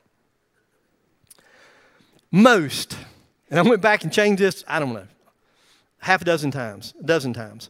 Most, 2.31 2.97
and 3.49 3.59
I 3.59 3.61
went 3.63 3.81
back 3.81 4.03
and 4.03 4.11
changed 4.11 4.41
this, 4.41 4.63
I 4.67 4.79
don't 4.79 4.93
know, 4.93 5.07
half 5.99 6.21
a 6.21 6.25
dozen 6.25 6.51
times, 6.51 6.93
a 6.99 7.03
dozen 7.03 7.33
times. 7.33 7.69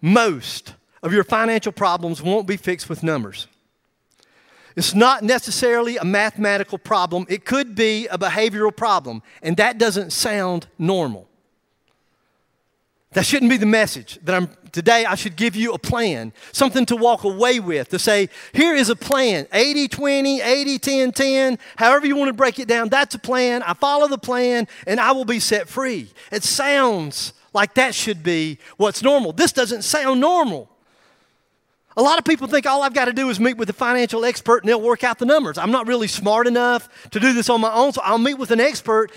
Most 0.00 0.74
of 1.02 1.12
your 1.12 1.24
financial 1.24 1.72
problems 1.72 2.22
won't 2.22 2.46
be 2.46 2.56
fixed 2.56 2.88
with 2.88 3.02
numbers. 3.02 3.46
It's 4.74 4.94
not 4.94 5.22
necessarily 5.22 5.98
a 5.98 6.04
mathematical 6.04 6.78
problem, 6.78 7.26
it 7.28 7.44
could 7.44 7.74
be 7.74 8.06
a 8.06 8.16
behavioral 8.16 8.74
problem, 8.74 9.22
and 9.42 9.56
that 9.58 9.76
doesn't 9.76 10.12
sound 10.12 10.66
normal. 10.78 11.28
That 13.12 13.26
shouldn't 13.26 13.50
be 13.50 13.58
the 13.58 13.66
message 13.66 14.18
that 14.22 14.34
I'm 14.34 14.48
today. 14.72 15.04
I 15.04 15.14
should 15.16 15.36
give 15.36 15.54
you 15.54 15.74
a 15.74 15.78
plan, 15.78 16.32
something 16.52 16.86
to 16.86 16.96
walk 16.96 17.24
away 17.24 17.60
with, 17.60 17.90
to 17.90 17.98
say, 17.98 18.30
here 18.54 18.74
is 18.74 18.88
a 18.88 18.96
plan 18.96 19.46
80 19.52 19.88
20, 19.88 20.40
80 20.40 20.78
10 20.78 21.12
10, 21.12 21.58
however 21.76 22.06
you 22.06 22.16
want 22.16 22.30
to 22.30 22.34
break 22.34 22.58
it 22.58 22.68
down. 22.68 22.88
That's 22.88 23.14
a 23.14 23.18
plan. 23.18 23.62
I 23.62 23.74
follow 23.74 24.08
the 24.08 24.18
plan 24.18 24.66
and 24.86 24.98
I 24.98 25.12
will 25.12 25.26
be 25.26 25.40
set 25.40 25.68
free. 25.68 26.10
It 26.30 26.42
sounds 26.42 27.34
like 27.52 27.74
that 27.74 27.94
should 27.94 28.22
be 28.22 28.58
what's 28.78 29.02
normal. 29.02 29.32
This 29.32 29.52
doesn't 29.52 29.82
sound 29.82 30.20
normal. 30.20 30.70
A 31.94 32.02
lot 32.02 32.18
of 32.18 32.24
people 32.24 32.46
think 32.46 32.64
all 32.64 32.82
I've 32.82 32.94
got 32.94 33.04
to 33.04 33.12
do 33.12 33.28
is 33.28 33.38
meet 33.38 33.58
with 33.58 33.68
a 33.68 33.74
financial 33.74 34.24
expert 34.24 34.62
and 34.62 34.68
they'll 34.70 34.80
work 34.80 35.04
out 35.04 35.18
the 35.18 35.26
numbers. 35.26 35.58
I'm 35.58 35.70
not 35.70 35.86
really 35.86 36.08
smart 36.08 36.46
enough 36.46 36.88
to 37.10 37.20
do 37.20 37.34
this 37.34 37.50
on 37.50 37.60
my 37.60 37.70
own, 37.70 37.92
so 37.92 38.00
I'll 38.02 38.16
meet 38.16 38.38
with 38.38 38.50
an 38.50 38.60
expert. 38.60 39.12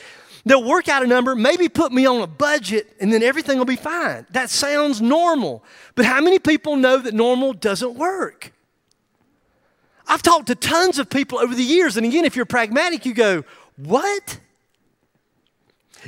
They'll 0.46 0.64
work 0.64 0.88
out 0.88 1.04
a 1.04 1.08
number, 1.08 1.36
maybe 1.36 1.68
put 1.68 1.92
me 1.92 2.06
on 2.06 2.22
a 2.22 2.28
budget, 2.28 2.96
and 3.02 3.12
then 3.12 3.24
everything 3.24 3.58
will 3.58 3.66
be 3.66 3.76
fine. 3.76 4.28
That 4.30 4.52
sounds 4.52 5.02
normal. 5.02 5.64
But 5.96 6.06
how 6.06 6.22
many 6.22 6.38
people 6.38 6.76
know 6.76 6.98
that 6.98 7.16
normal 7.16 7.54
doesn't 7.54 7.96
work? 7.96 8.54
I've 10.08 10.22
talked 10.22 10.48
to 10.48 10.56
tons 10.56 11.00
of 11.00 11.10
people 11.10 11.40
over 11.40 11.56
the 11.56 11.64
years, 11.64 11.98
and 11.98 12.06
again, 12.06 12.26
if 12.26 12.36
you're 12.36 12.46
pragmatic, 12.46 13.06
you 13.06 13.16
go, 13.16 13.44
What? 13.76 14.40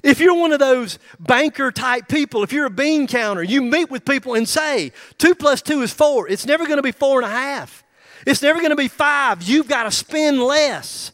If 0.03 0.19
you're 0.19 0.35
one 0.35 0.51
of 0.51 0.59
those 0.59 0.99
banker 1.19 1.71
type 1.71 2.07
people, 2.07 2.43
if 2.43 2.51
you're 2.53 2.67
a 2.67 2.71
bean 2.71 3.07
counter, 3.07 3.41
you 3.41 3.61
meet 3.61 3.89
with 3.89 4.05
people 4.05 4.35
and 4.35 4.47
say, 4.47 4.91
two 5.17 5.33
plus 5.33 5.61
two 5.61 5.81
is 5.81 5.91
four. 5.91 6.27
It's 6.27 6.45
never 6.45 6.65
going 6.65 6.77
to 6.77 6.83
be 6.83 6.91
four 6.91 7.19
and 7.19 7.25
a 7.25 7.33
half. 7.33 7.83
It's 8.25 8.41
never 8.41 8.59
going 8.59 8.69
to 8.69 8.75
be 8.75 8.89
five. 8.89 9.41
You've 9.41 9.67
got 9.67 9.83
to 9.83 9.91
spend 9.91 10.41
less. 10.41 11.11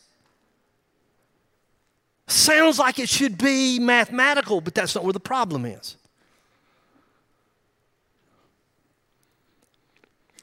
Sounds 2.27 2.80
like 2.80 3.00
it 3.00 3.10
should 3.10 3.38
be 3.38 3.80
mathematical, 3.80 4.62
but 4.62 4.74
that's 4.74 4.96
not 4.96 5.03
where 5.03 5.13
the 5.13 5.20
problem 5.20 5.65
is. 5.65 5.98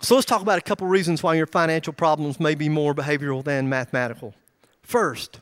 So 0.03 0.15
let's 0.15 0.27
talk 0.27 0.41
about 0.41 0.59
a 0.59 0.63
couple 0.63 0.87
reasons 0.87 1.23
why 1.23 1.35
your 1.35 1.47
financial 1.47 1.93
problems 1.93 2.41
may 2.41 2.55
be 2.55 2.69
more 2.69 2.95
behavioral 2.95 3.45
than 3.45 3.69
mathematical. 3.69 4.35
First, 4.83 5.41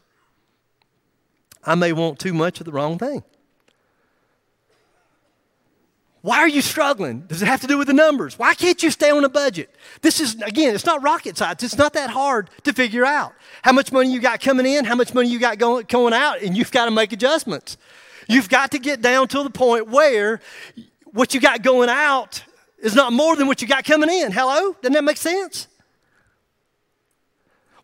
I 1.64 1.74
may 1.74 1.92
want 1.92 2.18
too 2.18 2.34
much 2.34 2.60
of 2.60 2.66
the 2.66 2.72
wrong 2.72 2.98
thing. 2.98 3.22
Why 6.28 6.40
are 6.40 6.48
you 6.48 6.60
struggling? 6.60 7.20
Does 7.20 7.40
it 7.40 7.48
have 7.48 7.62
to 7.62 7.66
do 7.66 7.78
with 7.78 7.86
the 7.86 7.94
numbers? 7.94 8.38
Why 8.38 8.52
can't 8.52 8.82
you 8.82 8.90
stay 8.90 9.08
on 9.10 9.24
a 9.24 9.30
budget? 9.30 9.74
This 10.02 10.20
is, 10.20 10.34
again, 10.42 10.74
it's 10.74 10.84
not 10.84 11.02
rocket 11.02 11.38
science. 11.38 11.62
It's 11.62 11.78
not 11.78 11.94
that 11.94 12.10
hard 12.10 12.50
to 12.64 12.74
figure 12.74 13.06
out. 13.06 13.32
How 13.62 13.72
much 13.72 13.92
money 13.92 14.12
you 14.12 14.20
got 14.20 14.38
coming 14.38 14.66
in, 14.66 14.84
how 14.84 14.94
much 14.94 15.14
money 15.14 15.30
you 15.30 15.38
got 15.38 15.56
going, 15.56 15.86
going 15.88 16.12
out, 16.12 16.42
and 16.42 16.54
you've 16.54 16.70
got 16.70 16.84
to 16.84 16.90
make 16.90 17.14
adjustments. 17.14 17.78
You've 18.28 18.50
got 18.50 18.72
to 18.72 18.78
get 18.78 19.00
down 19.00 19.28
to 19.28 19.42
the 19.42 19.48
point 19.48 19.88
where 19.88 20.42
what 21.06 21.32
you 21.32 21.40
got 21.40 21.62
going 21.62 21.88
out 21.88 22.44
is 22.78 22.94
not 22.94 23.14
more 23.14 23.34
than 23.34 23.46
what 23.46 23.62
you 23.62 23.66
got 23.66 23.84
coming 23.84 24.10
in. 24.10 24.30
Hello? 24.30 24.74
Doesn't 24.82 24.92
that 24.92 25.04
make 25.04 25.16
sense? 25.16 25.66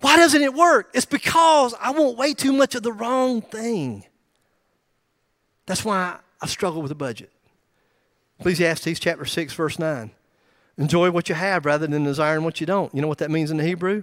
Why 0.02 0.16
doesn't 0.16 0.42
it 0.42 0.52
work? 0.52 0.90
It's 0.92 1.06
because 1.06 1.74
I 1.80 1.92
want 1.92 2.18
way 2.18 2.34
too 2.34 2.52
much 2.52 2.74
of 2.74 2.82
the 2.82 2.92
wrong 2.92 3.40
thing. 3.40 4.04
That's 5.64 5.82
why 5.82 6.18
I 6.42 6.46
struggle 6.46 6.82
with 6.82 6.92
a 6.92 6.94
budget. 6.94 7.30
Ecclesiastes 8.40 8.98
chapter 8.98 9.24
6, 9.24 9.52
verse 9.54 9.78
9. 9.78 10.10
Enjoy 10.76 11.10
what 11.10 11.28
you 11.28 11.34
have 11.34 11.64
rather 11.64 11.86
than 11.86 12.04
desiring 12.04 12.44
what 12.44 12.60
you 12.60 12.66
don't. 12.66 12.92
You 12.94 13.00
know 13.00 13.08
what 13.08 13.18
that 13.18 13.30
means 13.30 13.50
in 13.50 13.56
the 13.58 13.64
Hebrew? 13.64 14.02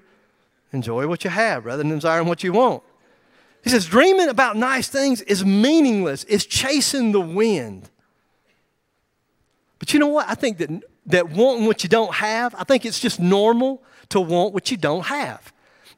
Enjoy 0.72 1.08
what 1.08 1.24
you 1.24 1.30
have 1.30 1.66
rather 1.66 1.84
than 1.84 1.94
desiring 1.94 2.28
what 2.28 2.44
you 2.44 2.54
want. 2.54 2.82
He 3.64 3.70
says, 3.70 3.86
dreaming 3.86 4.30
about 4.30 4.56
nice 4.56 4.88
things 4.88 5.22
is 5.22 5.46
meaningless, 5.46 6.26
it's 6.28 6.46
chasing 6.46 7.12
the 7.12 7.22
wind. 7.22 7.90
But 9.78 9.94
you 9.94 10.00
know 10.00 10.08
what? 10.08 10.30
I 10.30 10.36
think 10.36 10.58
that, 10.60 10.70
that 11.08 11.30
wanting 11.30 11.66
what 11.66 11.84
you 11.84 11.90
don't 11.90 12.14
have, 12.16 12.56
I 12.58 12.64
think 12.64 12.86
it's 12.86 13.00
just 13.00 13.20
normal 13.20 13.84
to 14.10 14.20
want 14.20 14.54
what 14.54 14.72
you 14.72 14.78
don't 14.78 15.06
have. 15.06 15.52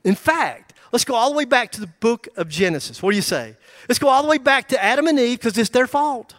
In 0.03 0.15
fact, 0.15 0.73
let's 0.91 1.05
go 1.05 1.15
all 1.15 1.29
the 1.29 1.37
way 1.37 1.45
back 1.45 1.71
to 1.73 1.81
the 1.81 1.87
book 1.87 2.27
of 2.35 2.49
Genesis. 2.49 3.01
What 3.01 3.11
do 3.11 3.15
you 3.15 3.21
say? 3.21 3.55
Let's 3.87 3.99
go 3.99 4.07
all 4.07 4.23
the 4.23 4.29
way 4.29 4.37
back 4.37 4.69
to 4.69 4.83
Adam 4.83 5.07
and 5.07 5.19
Eve 5.19 5.39
because 5.39 5.57
it's 5.57 5.69
their 5.69 5.87
fault. 5.87 6.35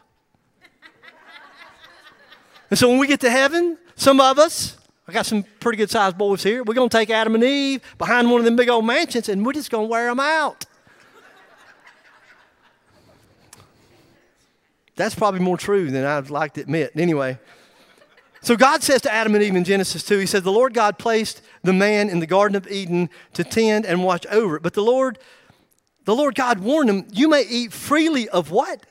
And 2.75 2.79
so 2.81 2.89
when 2.89 2.99
we 2.99 3.07
get 3.07 3.21
to 3.21 3.31
heaven, 3.31 3.79
some 3.95 4.21
of 4.21 4.37
us, 4.37 4.77
I 5.07 5.13
got 5.13 5.27
some 5.27 5.45
pretty 5.61 5.77
good 5.77 5.91
sized 5.91 6.19
boys 6.19 6.43
here, 6.43 6.65
we're 6.65 6.75
going 6.75 6.89
to 6.89 6.99
take 6.99 7.09
Adam 7.09 7.37
and 7.37 7.45
Eve 7.45 7.81
behind 7.99 8.29
one 8.29 8.41
of 8.41 8.45
them 8.45 8.57
big 8.57 8.69
old 8.69 8.85
mansions 8.85 9.29
and 9.29 9.47
we're 9.47 9.53
just 9.53 9.71
going 9.71 9.87
to 9.87 9.89
wear 9.89 10.07
them 10.07 10.19
out. 10.19 10.65
That's 14.97 15.15
probably 15.15 15.39
more 15.39 15.57
true 15.57 15.89
than 15.89 16.05
I'd 16.05 16.31
like 16.31 16.55
to 16.55 16.63
admit. 16.63 16.91
Anyway, 16.97 17.39
so 18.41 18.57
God 18.57 18.83
says 18.83 19.03
to 19.03 19.13
Adam 19.13 19.37
and 19.37 19.45
Eve 19.45 19.55
in 19.55 19.63
Genesis 19.63 20.03
2, 20.03 20.19
He 20.19 20.27
says, 20.27 20.43
The 20.43 20.51
Lord 20.51 20.75
God 20.75 20.99
placed 20.99 21.43
the 21.63 21.73
man 21.73 22.11
in 22.11 22.19
the 22.19 22.27
Garden 22.27 22.57
of 22.57 22.67
Eden 22.67 23.09
to 23.35 23.45
tend 23.45 23.87
and 23.87 24.03
watch 24.03 24.27
over 24.27 24.57
it. 24.57 24.65
But 24.65 24.75
the 24.75 24.83
Lord, 24.83 25.21
the 26.07 26.17
Lord 26.17 26.35
God 26.35 26.59
warned 26.59 26.91
him, 26.91 27.07
You 27.13 27.29
may 27.29 27.43
eat 27.43 27.73
freely 27.73 28.29
of 28.31 28.51
what? 28.51 28.85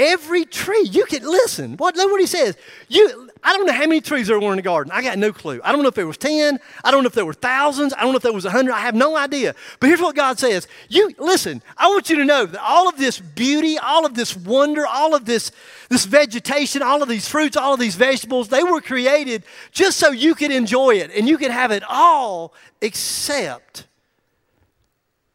Every 0.00 0.46
tree. 0.46 0.88
You 0.90 1.04
can 1.04 1.22
listen. 1.22 1.76
What 1.76 1.94
look 1.94 2.10
what 2.10 2.22
he 2.22 2.26
says. 2.26 2.56
You 2.88 3.28
I 3.44 3.54
don't 3.54 3.66
know 3.66 3.72
how 3.74 3.80
many 3.80 4.00
trees 4.00 4.28
there 4.28 4.40
were 4.40 4.50
in 4.50 4.56
the 4.56 4.62
garden. 4.62 4.90
I 4.92 5.02
got 5.02 5.18
no 5.18 5.30
clue. 5.30 5.60
I 5.62 5.72
don't 5.72 5.82
know 5.82 5.88
if 5.88 5.94
there 5.94 6.06
was 6.06 6.16
10. 6.16 6.58
I 6.82 6.90
don't 6.90 7.02
know 7.02 7.06
if 7.06 7.12
there 7.12 7.26
were 7.26 7.34
thousands. 7.34 7.92
I 7.92 8.00
don't 8.00 8.12
know 8.12 8.16
if 8.16 8.22
there 8.22 8.32
was 8.32 8.44
100. 8.44 8.72
I 8.72 8.80
have 8.80 8.94
no 8.94 9.14
idea. 9.14 9.54
But 9.78 9.88
here's 9.88 10.00
what 10.00 10.16
God 10.16 10.38
says. 10.38 10.66
You 10.88 11.12
listen, 11.18 11.62
I 11.76 11.88
want 11.88 12.08
you 12.08 12.16
to 12.16 12.24
know 12.24 12.46
that 12.46 12.62
all 12.62 12.88
of 12.88 12.96
this 12.96 13.20
beauty, 13.20 13.76
all 13.76 14.06
of 14.06 14.14
this 14.14 14.34
wonder, 14.34 14.86
all 14.86 15.14
of 15.14 15.26
this 15.26 15.52
this 15.90 16.06
vegetation, 16.06 16.80
all 16.80 17.02
of 17.02 17.08
these 17.10 17.28
fruits, 17.28 17.58
all 17.58 17.74
of 17.74 17.80
these 17.80 17.96
vegetables, 17.96 18.48
they 18.48 18.64
were 18.64 18.80
created 18.80 19.42
just 19.70 19.98
so 19.98 20.10
you 20.10 20.34
could 20.34 20.50
enjoy 20.50 20.94
it 20.94 21.10
and 21.14 21.28
you 21.28 21.36
could 21.36 21.50
have 21.50 21.72
it 21.72 21.82
all 21.86 22.54
except 22.80 23.86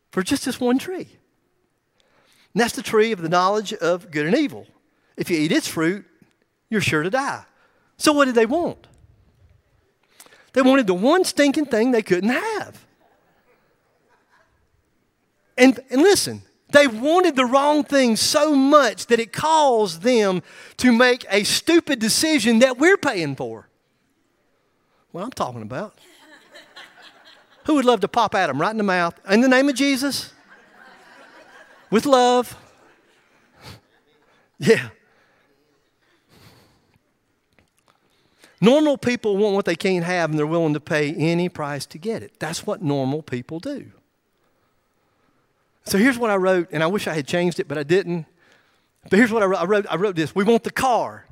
for 0.09 0.23
just 0.23 0.43
this 0.45 0.59
one 0.59 0.79
tree. 0.79 1.07
And 2.55 2.61
that's 2.61 2.73
the 2.73 2.81
tree 2.81 3.11
of 3.11 3.21
the 3.21 3.27
knowledge 3.27 3.73
of 3.73 4.09
good 4.11 4.25
and 4.25 4.35
evil. 4.35 4.65
If 5.17 5.29
you 5.29 5.37
eat 5.37 5.51
its 5.51 5.67
fruit, 5.67 6.05
you're 6.69 6.79
sure 6.79 7.03
to 7.03 7.09
die. 7.09 7.43
So, 7.97 8.13
what 8.13 8.25
did 8.25 8.35
they 8.35 8.45
want? 8.45 8.87
They 10.53 10.61
wanted 10.61 10.87
the 10.87 10.93
one 10.93 11.25
stinking 11.25 11.65
thing 11.65 11.91
they 11.91 12.01
couldn't 12.01 12.29
have. 12.29 12.85
And, 15.57 15.77
and 15.89 16.01
listen, 16.01 16.43
they 16.69 16.87
wanted 16.87 17.35
the 17.35 17.43
wrong 17.43 17.83
thing 17.83 18.15
so 18.15 18.55
much 18.55 19.07
that 19.07 19.19
it 19.19 19.33
caused 19.33 20.01
them 20.01 20.41
to 20.77 20.93
make 20.93 21.25
a 21.29 21.43
stupid 21.43 21.99
decision 21.99 22.59
that 22.59 22.77
we're 22.77 22.97
paying 22.97 23.35
for. 23.35 23.67
What 25.11 25.25
I'm 25.25 25.31
talking 25.31 25.61
about. 25.61 25.99
Who 27.65 27.75
would 27.75 27.85
love 27.85 27.99
to 27.99 28.07
pop 28.07 28.33
at 28.33 28.47
them 28.47 28.61
right 28.61 28.71
in 28.71 28.77
the 28.77 28.83
mouth 28.83 29.19
in 29.29 29.41
the 29.41 29.49
name 29.49 29.67
of 29.67 29.75
Jesus? 29.75 30.31
With 31.89 32.05
love. 32.05 32.57
Yeah. 34.57 34.89
Normal 38.61 38.97
people 38.97 39.37
want 39.37 39.55
what 39.55 39.65
they 39.65 39.75
can't 39.75 40.05
have 40.05 40.29
and 40.29 40.39
they're 40.39 40.47
willing 40.47 40.73
to 40.73 40.79
pay 40.79 41.13
any 41.13 41.49
price 41.49 41.85
to 41.87 41.97
get 41.97 42.23
it. 42.23 42.39
That's 42.39 42.65
what 42.65 42.81
normal 42.81 43.21
people 43.21 43.59
do. 43.59 43.91
So 45.83 45.99
here's 45.99 46.17
what 46.17 46.31
I 46.31 46.35
wrote, 46.35 46.69
and 46.71 46.81
I 46.81 46.87
wish 46.87 47.07
I 47.07 47.13
had 47.13 47.27
changed 47.27 47.59
it, 47.59 47.67
but 47.67 47.77
I 47.77 47.83
didn't. 47.83 48.25
But 49.07 49.19
here's 49.19 49.31
what 49.31 49.43
I 49.43 49.45
wrote. 49.45 49.59
I 49.59 49.65
wrote, 49.65 49.85
I 49.87 49.95
wrote 49.97 50.15
this. 50.15 50.33
We 50.33 50.43
want 50.43 50.63
the 50.63 50.71
car. 50.71 51.27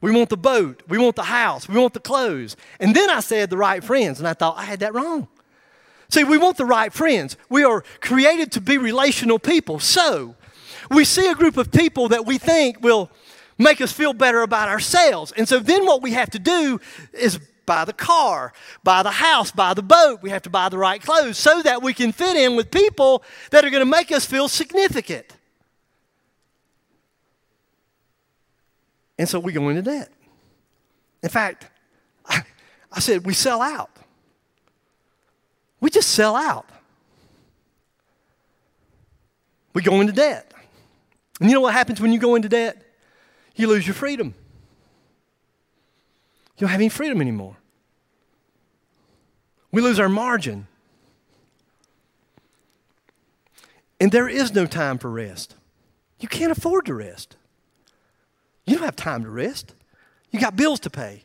We 0.00 0.12
want 0.12 0.30
the 0.30 0.36
boat. 0.38 0.82
We 0.88 0.96
want 0.96 1.16
the 1.16 1.24
house. 1.24 1.68
We 1.68 1.78
want 1.78 1.92
the 1.92 2.00
clothes. 2.00 2.56
And 2.80 2.94
then 2.94 3.10
I 3.10 3.20
said 3.20 3.50
the 3.50 3.58
right 3.58 3.84
friends, 3.84 4.18
and 4.18 4.26
I 4.26 4.32
thought 4.32 4.56
I 4.56 4.64
had 4.64 4.80
that 4.80 4.94
wrong. 4.94 5.28
See, 6.08 6.24
we 6.24 6.38
want 6.38 6.56
the 6.56 6.64
right 6.64 6.92
friends. 6.92 7.36
We 7.48 7.64
are 7.64 7.82
created 8.00 8.52
to 8.52 8.60
be 8.60 8.78
relational 8.78 9.38
people. 9.38 9.78
So 9.80 10.36
we 10.90 11.04
see 11.04 11.28
a 11.28 11.34
group 11.34 11.56
of 11.56 11.72
people 11.72 12.08
that 12.08 12.26
we 12.26 12.38
think 12.38 12.82
will 12.82 13.10
make 13.58 13.80
us 13.80 13.92
feel 13.92 14.12
better 14.12 14.42
about 14.42 14.68
ourselves. 14.68 15.32
And 15.32 15.48
so 15.48 15.58
then 15.58 15.86
what 15.86 16.02
we 16.02 16.12
have 16.12 16.30
to 16.30 16.38
do 16.38 16.80
is 17.12 17.40
buy 17.64 17.84
the 17.84 17.92
car, 17.92 18.52
buy 18.84 19.02
the 19.02 19.10
house, 19.10 19.50
buy 19.50 19.74
the 19.74 19.82
boat. 19.82 20.20
We 20.22 20.30
have 20.30 20.42
to 20.42 20.50
buy 20.50 20.68
the 20.68 20.78
right 20.78 21.02
clothes 21.02 21.38
so 21.38 21.62
that 21.62 21.82
we 21.82 21.92
can 21.92 22.12
fit 22.12 22.36
in 22.36 22.56
with 22.56 22.70
people 22.70 23.24
that 23.50 23.64
are 23.64 23.70
going 23.70 23.84
to 23.84 23.90
make 23.90 24.12
us 24.12 24.24
feel 24.24 24.48
significant. 24.48 25.26
And 29.18 29.28
so 29.28 29.40
we 29.40 29.52
go 29.52 29.68
into 29.68 29.82
debt. 29.82 30.10
In 31.22 31.28
fact, 31.28 31.66
I, 32.26 32.42
I 32.92 33.00
said 33.00 33.26
we 33.26 33.34
sell 33.34 33.60
out. 33.60 33.90
We 35.80 35.90
just 35.90 36.10
sell 36.10 36.36
out. 36.36 36.66
We 39.74 39.82
go 39.82 40.00
into 40.00 40.12
debt. 40.12 40.52
And 41.40 41.50
you 41.50 41.54
know 41.54 41.60
what 41.60 41.74
happens 41.74 42.00
when 42.00 42.12
you 42.12 42.18
go 42.18 42.34
into 42.34 42.48
debt? 42.48 42.82
You 43.54 43.68
lose 43.68 43.86
your 43.86 43.94
freedom. 43.94 44.34
You 46.56 46.60
don't 46.60 46.70
have 46.70 46.80
any 46.80 46.88
freedom 46.88 47.20
anymore. 47.20 47.56
We 49.70 49.82
lose 49.82 50.00
our 50.00 50.08
margin. 50.08 50.66
And 54.00 54.10
there 54.12 54.28
is 54.28 54.54
no 54.54 54.66
time 54.66 54.96
for 54.98 55.10
rest. 55.10 55.54
You 56.18 56.28
can't 56.28 56.52
afford 56.52 56.86
to 56.86 56.94
rest. 56.94 57.36
You 58.64 58.76
don't 58.76 58.84
have 58.84 58.96
time 58.96 59.22
to 59.24 59.30
rest. 59.30 59.74
You 60.30 60.40
got 60.40 60.56
bills 60.56 60.80
to 60.80 60.90
pay. 60.90 61.24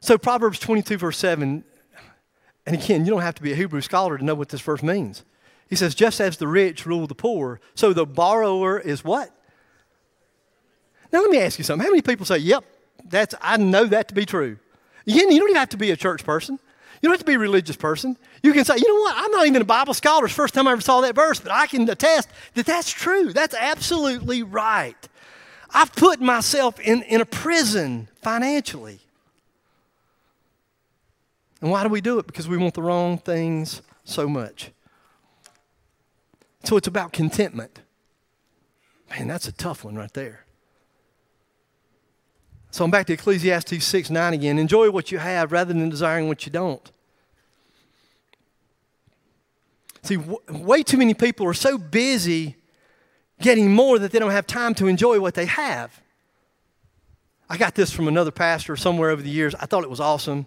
So, 0.00 0.18
Proverbs 0.18 0.58
22, 0.58 0.98
verse 0.98 1.18
7, 1.18 1.64
and 2.66 2.76
again, 2.76 3.04
you 3.04 3.10
don't 3.10 3.22
have 3.22 3.34
to 3.36 3.42
be 3.42 3.52
a 3.52 3.56
Hebrew 3.56 3.80
scholar 3.80 4.18
to 4.18 4.24
know 4.24 4.34
what 4.34 4.48
this 4.48 4.60
verse 4.60 4.82
means. 4.82 5.24
He 5.68 5.76
says, 5.76 5.94
just 5.94 6.20
as 6.20 6.36
the 6.36 6.46
rich 6.46 6.86
rule 6.86 7.06
the 7.06 7.14
poor, 7.14 7.60
so 7.74 7.92
the 7.92 8.06
borrower 8.06 8.78
is 8.78 9.02
what? 9.02 9.30
Now, 11.12 11.20
let 11.20 11.30
me 11.30 11.38
ask 11.38 11.58
you 11.58 11.64
something. 11.64 11.84
How 11.84 11.90
many 11.90 12.02
people 12.02 12.26
say, 12.26 12.38
yep, 12.38 12.64
that's, 13.04 13.34
I 13.40 13.56
know 13.56 13.84
that 13.86 14.08
to 14.08 14.14
be 14.14 14.24
true? 14.24 14.58
You, 15.04 15.14
you 15.14 15.38
don't 15.38 15.48
even 15.48 15.56
have 15.56 15.70
to 15.70 15.76
be 15.76 15.90
a 15.90 15.96
church 15.96 16.24
person. 16.24 16.58
You 17.00 17.08
don't 17.08 17.14
have 17.14 17.20
to 17.20 17.26
be 17.26 17.34
a 17.34 17.38
religious 17.38 17.76
person. 17.76 18.16
You 18.42 18.52
can 18.52 18.64
say, 18.64 18.76
you 18.76 18.86
know 18.86 19.00
what? 19.00 19.14
I'm 19.16 19.30
not 19.32 19.46
even 19.46 19.60
a 19.60 19.64
Bible 19.64 19.92
scholar. 19.92 20.26
It's 20.26 20.34
the 20.34 20.36
first 20.36 20.54
time 20.54 20.68
I 20.68 20.72
ever 20.72 20.80
saw 20.80 21.00
that 21.00 21.16
verse, 21.16 21.40
but 21.40 21.50
I 21.50 21.66
can 21.66 21.88
attest 21.90 22.28
that 22.54 22.64
that's 22.64 22.90
true. 22.90 23.32
That's 23.32 23.54
absolutely 23.54 24.42
right. 24.42 25.08
I've 25.74 25.92
put 25.94 26.20
myself 26.20 26.78
in, 26.78 27.02
in 27.02 27.20
a 27.20 27.24
prison 27.26 28.08
financially. 28.20 29.00
And 31.62 31.70
why 31.70 31.84
do 31.84 31.88
we 31.88 32.00
do 32.00 32.18
it? 32.18 32.26
Because 32.26 32.48
we 32.48 32.56
want 32.56 32.74
the 32.74 32.82
wrong 32.82 33.16
things 33.16 33.82
so 34.04 34.28
much. 34.28 34.72
So 36.64 36.76
it's 36.76 36.88
about 36.88 37.12
contentment. 37.12 37.80
Man, 39.10 39.28
that's 39.28 39.46
a 39.46 39.52
tough 39.52 39.84
one 39.84 39.94
right 39.94 40.12
there. 40.12 40.44
So 42.72 42.84
I'm 42.84 42.90
back 42.90 43.06
to 43.06 43.12
Ecclesiastes 43.12 43.84
6 43.84 44.10
9 44.10 44.34
again. 44.34 44.58
Enjoy 44.58 44.90
what 44.90 45.12
you 45.12 45.18
have 45.18 45.52
rather 45.52 45.72
than 45.72 45.88
desiring 45.88 46.26
what 46.26 46.44
you 46.46 46.52
don't. 46.52 46.90
See, 50.02 50.16
w- 50.16 50.40
way 50.48 50.82
too 50.82 50.96
many 50.96 51.14
people 51.14 51.46
are 51.46 51.54
so 51.54 51.78
busy 51.78 52.56
getting 53.40 53.72
more 53.72 53.98
that 54.00 54.10
they 54.10 54.18
don't 54.18 54.30
have 54.30 54.46
time 54.46 54.74
to 54.74 54.88
enjoy 54.88 55.20
what 55.20 55.34
they 55.34 55.46
have. 55.46 56.00
I 57.48 57.56
got 57.56 57.74
this 57.74 57.92
from 57.92 58.08
another 58.08 58.30
pastor 58.30 58.74
somewhere 58.74 59.10
over 59.10 59.22
the 59.22 59.30
years. 59.30 59.54
I 59.54 59.66
thought 59.66 59.84
it 59.84 59.90
was 59.90 60.00
awesome. 60.00 60.46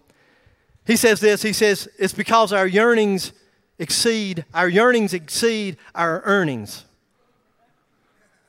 He 0.85 0.95
says 0.95 1.19
this 1.19 1.41
He 1.41 1.53
says, 1.53 1.87
It's 1.97 2.13
because 2.13 2.53
our 2.53 2.67
yearnings 2.67 3.33
exceed, 3.77 4.45
our 4.53 4.69
yearnings 4.69 5.13
exceed 5.13 5.77
our 5.93 6.21
earnings. 6.25 6.85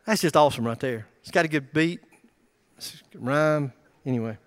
That's 0.05 0.22
just 0.22 0.37
awesome 0.37 0.64
right 0.64 0.79
there. 0.79 1.07
It's 1.22 1.33
got 1.33 1.44
a 1.44 1.49
good 1.49 1.72
beat 1.72 2.01
rhyme. 3.14 3.72
Anyway. 4.05 4.38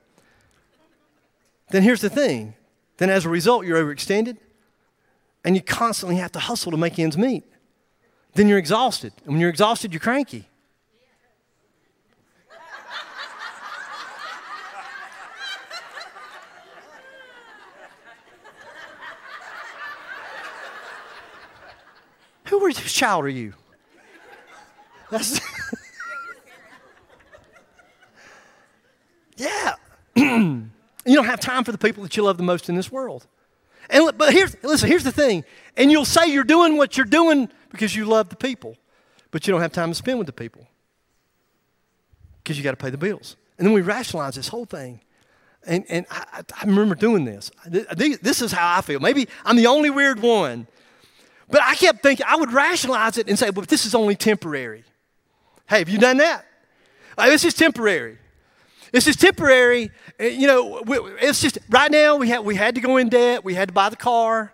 Then 1.72 1.84
here's 1.84 2.02
the 2.02 2.10
thing. 2.10 2.56
Then 2.98 3.10
as 3.10 3.26
a 3.26 3.30
result, 3.30 3.66
you're 3.66 3.78
overextended 3.78 4.38
and 5.44 5.56
you 5.56 5.62
constantly 5.62 6.16
have 6.18 6.32
to 6.34 6.40
hustle 6.40 6.72
to 6.72 6.78
make 6.78 6.98
ends 7.00 7.18
meet. 7.18 7.44
Then 8.34 8.48
you're 8.48 8.58
exhausted. 8.58 9.14
And 9.24 9.34
when 9.34 9.42
you're 9.42 9.50
exhausted, 9.50 9.92
you're 9.92 10.00
cranky. 10.00 10.48
Who 22.60 22.72
child 22.74 23.26
are 23.26 23.30
you? 23.30 23.54
That's 25.10 25.40
Yeah. 29.40 29.76
you 30.16 30.70
don't 31.06 31.26
have 31.26 31.40
time 31.40 31.64
for 31.64 31.72
the 31.72 31.78
people 31.78 32.04
that 32.04 32.16
you 32.18 32.24
love 32.24 32.38
the 32.38 32.44
most 32.44 32.70
in 32.70 32.76
this 32.76 32.92
world. 32.92 33.26
And 33.90 34.16
but 34.18 34.34
here's 34.34 34.62
listen, 34.64 34.90
here's 34.90 35.06
the 35.06 35.12
thing. 35.12 35.44
And 35.78 35.92
you'll 35.92 36.06
say 36.06 36.28
you're 36.28 36.44
doing 36.44 36.78
what 36.78 36.98
you're 36.98 37.06
doing 37.06 37.50
because 37.72 37.96
you 37.96 38.06
love 38.06 38.30
the 38.30 38.36
people, 38.36 38.76
but 39.32 39.48
you 39.48 39.52
don't 39.52 39.62
have 39.62 39.72
time 39.72 39.90
to 39.90 39.96
spend 39.96 40.20
with 40.20 40.28
the 40.28 40.34
people. 40.34 40.68
Because 42.44 42.58
you 42.58 42.64
got 42.64 42.72
to 42.72 42.78
pay 42.78 42.90
the 42.90 42.98
bills. 42.98 43.38
And 43.58 43.66
then 43.66 43.74
we 43.74 43.82
rationalize 43.82 44.36
this 44.36 44.50
whole 44.50 44.66
thing. 44.66 45.02
And, 45.66 45.86
and 45.90 46.06
I, 46.10 46.44
I 46.62 46.66
remember 46.66 46.96
doing 46.96 47.26
this. 47.26 47.52
This 47.66 48.42
is 48.42 48.52
how 48.52 48.78
I 48.78 48.82
feel. 48.82 49.00
Maybe 49.00 49.28
I'm 49.46 49.56
the 49.56 49.68
only 49.68 49.90
weird 49.90 50.22
one. 50.22 50.68
But 51.50 51.62
I 51.64 51.76
kept 51.76 52.04
thinking, 52.04 52.26
I 52.28 52.36
would 52.36 52.54
rationalize 52.54 53.18
it 53.18 53.28
and 53.28 53.38
say, 53.38 53.50
well, 53.50 53.66
this 53.68 53.86
is 53.86 53.96
only 53.96 54.16
temporary. 54.16 54.84
Hey, 55.68 55.80
have 55.80 55.90
you 55.90 55.98
done 55.98 56.18
that? 56.18 56.46
Like, 57.18 57.30
this 57.30 57.44
is 57.44 57.54
temporary. 57.54 58.18
This 58.92 59.08
is 59.08 59.16
temporary. 59.16 59.92
Uh, 60.20 60.26
you 60.26 60.48
know, 60.48 60.82
it's 61.22 61.42
just 61.42 61.58
right 61.70 61.92
now 61.92 62.16
we 62.16 62.30
had, 62.30 62.40
we 62.40 62.56
had 62.56 62.76
to 62.76 62.82
go 62.82 62.98
in 62.98 63.10
debt. 63.10 63.44
We 63.44 63.54
had 63.54 63.70
to 63.70 63.74
buy 63.74 63.90
the 63.90 63.96
car. 63.96 64.54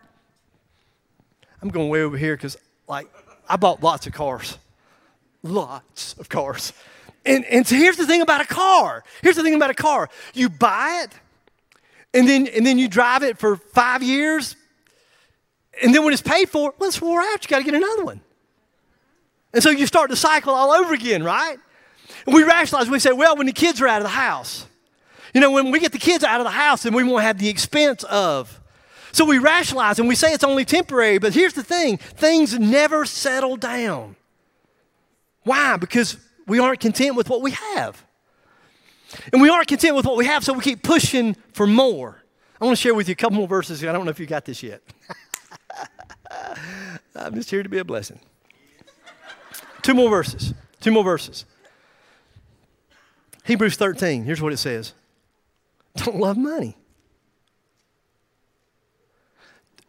I'm 1.62 1.69
going 1.69 1.89
way 1.89 2.01
over 2.01 2.17
here 2.17 2.36
because, 2.36 2.58
like, 2.88 3.08
I 3.47 3.55
bought 3.55 3.81
lots 3.84 4.08
of 4.08 4.13
cars. 4.13 4.58
Lots 5.43 6.15
of 6.19 6.29
cars. 6.29 6.73
And, 7.25 7.43
and 7.45 7.65
so 7.65 7.75
here's 7.75 7.97
the 7.97 8.05
thing 8.05 8.21
about 8.21 8.41
a 8.41 8.45
car. 8.45 9.03
Here's 9.21 9.36
the 9.36 9.43
thing 9.43 9.55
about 9.55 9.69
a 9.69 9.75
car. 9.75 10.10
You 10.34 10.49
buy 10.49 11.03
it, 11.03 11.12
and 12.13 12.27
then, 12.27 12.47
and 12.47 12.65
then 12.65 12.77
you 12.77 12.88
drive 12.88 13.23
it 13.23 13.38
for 13.38 13.55
five 13.55 14.03
years, 14.03 14.55
and 15.83 15.93
then 15.93 16.03
when 16.03 16.13
it's 16.13 16.21
paid 16.21 16.49
for, 16.49 16.73
well, 16.77 16.88
it's 16.88 17.01
wore 17.01 17.21
out. 17.21 17.43
You 17.43 17.49
got 17.49 17.59
to 17.59 17.63
get 17.63 17.73
another 17.73 18.05
one. 18.05 18.21
And 19.53 19.63
so 19.63 19.69
you 19.69 19.88
start 19.88 20.09
the 20.09 20.15
cycle 20.15 20.53
all 20.53 20.71
over 20.71 20.93
again, 20.93 21.23
right? 21.23 21.57
And 22.25 22.35
we 22.35 22.43
rationalize, 22.43 22.89
we 22.89 22.99
say, 22.99 23.11
well, 23.11 23.35
when 23.35 23.47
the 23.47 23.53
kids 23.53 23.81
are 23.81 23.88
out 23.88 23.97
of 23.97 24.03
the 24.03 24.09
house, 24.09 24.67
you 25.33 25.41
know, 25.41 25.51
when 25.51 25.71
we 25.71 25.79
get 25.79 25.91
the 25.91 25.97
kids 25.97 26.23
out 26.23 26.39
of 26.39 26.45
the 26.45 26.51
house, 26.51 26.83
then 26.83 26.93
we 26.93 27.03
won't 27.03 27.23
have 27.23 27.38
the 27.38 27.49
expense 27.49 28.03
of. 28.05 28.61
So 29.11 29.23
we 29.23 29.38
rationalize 29.38 29.97
and 29.99 30.07
we 30.07 30.15
say 30.15 30.33
it's 30.33 30.43
only 30.43 30.65
temporary, 30.65 31.19
but 31.19 31.33
here's 31.33 31.53
the 31.53 31.63
thing 31.63 31.97
things 31.97 32.57
never 32.59 33.05
settle 33.05 33.55
down. 33.55 34.15
Why? 35.43 35.77
Because 35.77 36.17
we 36.47 36.59
aren't 36.59 36.79
content 36.79 37.15
with 37.15 37.29
what 37.29 37.41
we 37.41 37.51
have. 37.51 38.03
And 39.31 39.41
we 39.41 39.49
aren't 39.49 39.67
content 39.67 39.95
with 39.95 40.05
what 40.05 40.17
we 40.17 40.25
have, 40.25 40.43
so 40.43 40.51
we 40.53 40.61
keep 40.61 40.83
pushing 40.83 41.35
for 41.53 41.65
more. 41.65 42.21
I 42.59 42.65
want 42.65 42.77
to 42.77 42.81
share 42.81 42.93
with 42.93 43.07
you 43.07 43.13
a 43.13 43.15
couple 43.15 43.38
more 43.38 43.47
verses. 43.47 43.83
I 43.83 43.91
don't 43.91 44.05
know 44.05 44.11
if 44.11 44.19
you 44.19 44.25
got 44.25 44.45
this 44.45 44.63
yet. 44.63 44.81
I'm 47.15 47.36
just 47.36 47.50
here 47.50 47.63
to 47.63 47.69
be 47.69 47.78
a 47.78 47.86
blessing. 47.86 48.19
Two 49.82 49.93
more 49.93 50.10
verses. 50.10 50.54
Two 50.82 50.91
more 50.91 51.04
verses. 51.04 51.45
Hebrews 53.43 53.76
13, 53.76 54.24
here's 54.24 54.41
what 54.41 54.54
it 54.54 54.58
says 54.58 54.93
Don't 55.95 56.17
love 56.17 56.38
money. 56.38 56.76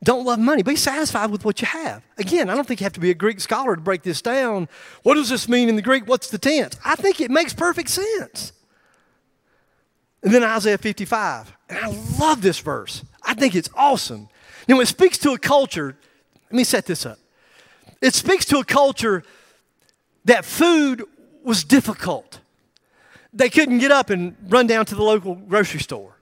Don't 0.05 0.25
love 0.25 0.39
money. 0.39 0.63
Be 0.63 0.77
satisfied 0.77 1.31
with 1.31 1.45
what 1.45 1.61
you 1.61 1.67
have. 1.67 2.03
Again, 2.19 2.49
I 2.49 2.55
don't 2.55 2.67
think 2.67 2.81
you 2.81 2.85
have 2.85 2.93
to 2.93 3.01
be 3.01 3.11
a 3.11 3.15
Greek 3.15 3.41
scholar 3.41 3.75
to 3.75 3.81
break 3.81 4.03
this 4.03 4.23
down. 4.23 4.69
What 5.03 5.15
does 5.15 5.31
this 5.31 5.49
mean 5.49 5.69
in 5.69 5.75
the 5.75 5.83
Greek? 5.83 6.07
What's 6.07 6.31
the 6.31 6.39
tense? 6.39 6.79
I 6.85 6.95
think 6.95 7.21
it 7.21 7.31
makes 7.31 7.53
perfect 7.53 7.89
sense. 7.89 8.53
And 10.23 10.33
then 10.33 10.45
Isaiah 10.45 10.79
55. 10.79 11.57
And 11.69 11.79
I 11.79 11.89
love 12.21 12.43
this 12.43 12.61
verse. 12.61 13.05
I 13.23 13.35
think 13.35 13.55
it's 13.55 13.71
awesome. 13.75 14.29
Now, 14.69 14.79
it 14.81 14.87
speaks 14.87 15.19
to 15.19 15.33
a 15.33 15.39
culture, 15.39 15.97
let 16.51 16.57
me 16.57 16.65
set 16.65 16.87
this 16.87 17.05
up. 17.05 17.19
It 18.01 18.15
speaks 18.15 18.45
to 18.47 18.59
a 18.59 18.65
culture 18.65 19.25
that 20.25 20.45
food 20.45 21.05
was 21.43 21.65
difficult. 21.65 22.41
They 23.33 23.51
couldn't 23.51 23.79
get 23.79 23.91
up 23.91 24.11
and 24.11 24.37
run 24.49 24.67
down 24.67 24.87
to 24.87 24.95
the 24.95 25.03
local 25.03 25.35
grocery 25.35 25.81
store. 25.81 26.17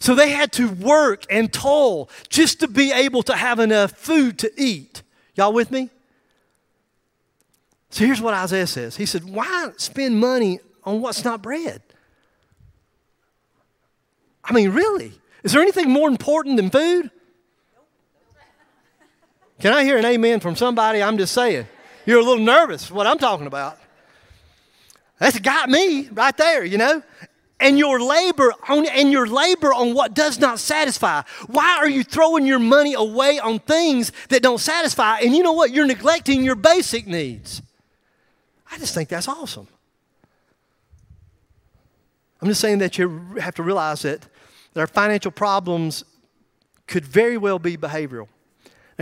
So 0.00 0.14
they 0.14 0.30
had 0.30 0.52
to 0.52 0.68
work 0.68 1.24
and 1.30 1.52
toil 1.52 2.10
just 2.28 2.60
to 2.60 2.68
be 2.68 2.92
able 2.92 3.22
to 3.24 3.36
have 3.36 3.60
enough 3.60 3.92
food 3.92 4.38
to 4.40 4.50
eat. 4.56 5.02
Y'all 5.34 5.52
with 5.52 5.70
me? 5.70 5.90
So 7.90 8.06
here's 8.06 8.20
what 8.20 8.34
Isaiah 8.34 8.66
says 8.66 8.96
He 8.96 9.06
said, 9.06 9.24
Why 9.24 9.70
spend 9.76 10.18
money 10.18 10.60
on 10.84 11.00
what's 11.00 11.24
not 11.24 11.42
bread? 11.42 11.82
I 14.44 14.52
mean, 14.52 14.70
really? 14.70 15.12
Is 15.44 15.52
there 15.52 15.62
anything 15.62 15.90
more 15.90 16.08
important 16.08 16.56
than 16.56 16.70
food? 16.70 17.10
Can 19.62 19.72
I 19.72 19.84
hear 19.84 19.96
an 19.96 20.04
amen 20.04 20.40
from 20.40 20.56
somebody? 20.56 21.00
I'm 21.00 21.16
just 21.16 21.32
saying. 21.32 21.68
You're 22.04 22.18
a 22.18 22.24
little 22.24 22.44
nervous, 22.44 22.90
what 22.90 23.06
I'm 23.06 23.16
talking 23.16 23.46
about. 23.46 23.78
That's 25.20 25.38
got 25.38 25.70
me 25.70 26.08
right 26.08 26.36
there, 26.36 26.64
you 26.64 26.78
know? 26.78 27.00
And 27.60 27.78
your 27.78 28.00
labor 28.00 28.52
on 28.68 28.86
and 28.86 29.12
your 29.12 29.28
labor 29.28 29.72
on 29.72 29.94
what 29.94 30.14
does 30.14 30.40
not 30.40 30.58
satisfy. 30.58 31.22
Why 31.46 31.76
are 31.78 31.88
you 31.88 32.02
throwing 32.02 32.44
your 32.44 32.58
money 32.58 32.94
away 32.94 33.38
on 33.38 33.60
things 33.60 34.10
that 34.30 34.42
don't 34.42 34.58
satisfy? 34.58 35.20
And 35.20 35.32
you 35.32 35.44
know 35.44 35.52
what? 35.52 35.70
You're 35.70 35.86
neglecting 35.86 36.42
your 36.42 36.56
basic 36.56 37.06
needs. 37.06 37.62
I 38.68 38.78
just 38.78 38.94
think 38.94 39.08
that's 39.08 39.28
awesome. 39.28 39.68
I'm 42.40 42.48
just 42.48 42.60
saying 42.60 42.78
that 42.78 42.98
you 42.98 43.36
have 43.38 43.54
to 43.54 43.62
realize 43.62 44.02
that 44.02 44.26
that 44.74 44.80
our 44.80 44.86
financial 44.88 45.30
problems 45.30 46.02
could 46.88 47.04
very 47.04 47.36
well 47.36 47.60
be 47.60 47.76
behavioral. 47.76 48.26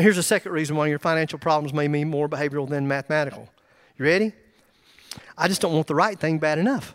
And 0.01 0.05
here's 0.07 0.17
a 0.17 0.23
second 0.23 0.53
reason 0.53 0.77
why 0.77 0.87
your 0.87 0.99
financial 0.99 1.39
problems 1.39 1.75
may 1.75 1.87
be 1.87 2.07
more 2.07 2.27
behavioral 2.27 2.67
than 2.67 2.89
mathematical. 2.89 3.51
You 3.99 4.07
ready? 4.07 4.33
I 5.37 5.47
just 5.47 5.61
don't 5.61 5.75
want 5.75 5.89
the 5.89 5.95
right 5.95 6.19
thing 6.19 6.39
bad 6.39 6.59
enough. 6.59 6.95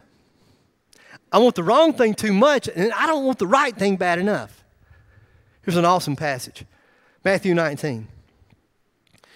I 1.32 1.38
want 1.38 1.54
the 1.54 1.62
wrong 1.62 1.94
thing 1.94 2.15
too 2.15 2.34
much, 2.34 2.68
and 2.68 2.91
I 2.94 3.06
don't 3.06 3.24
want 3.24 3.38
the 3.38 3.46
right 3.46 3.78
thing 3.78 3.96
bad 3.96 4.18
enough. 4.18 4.63
Here's 5.62 5.78
an 5.78 5.86
awesome 5.86 6.15
passage 6.15 6.65
Matthew 7.24 7.54
19. 7.54 8.08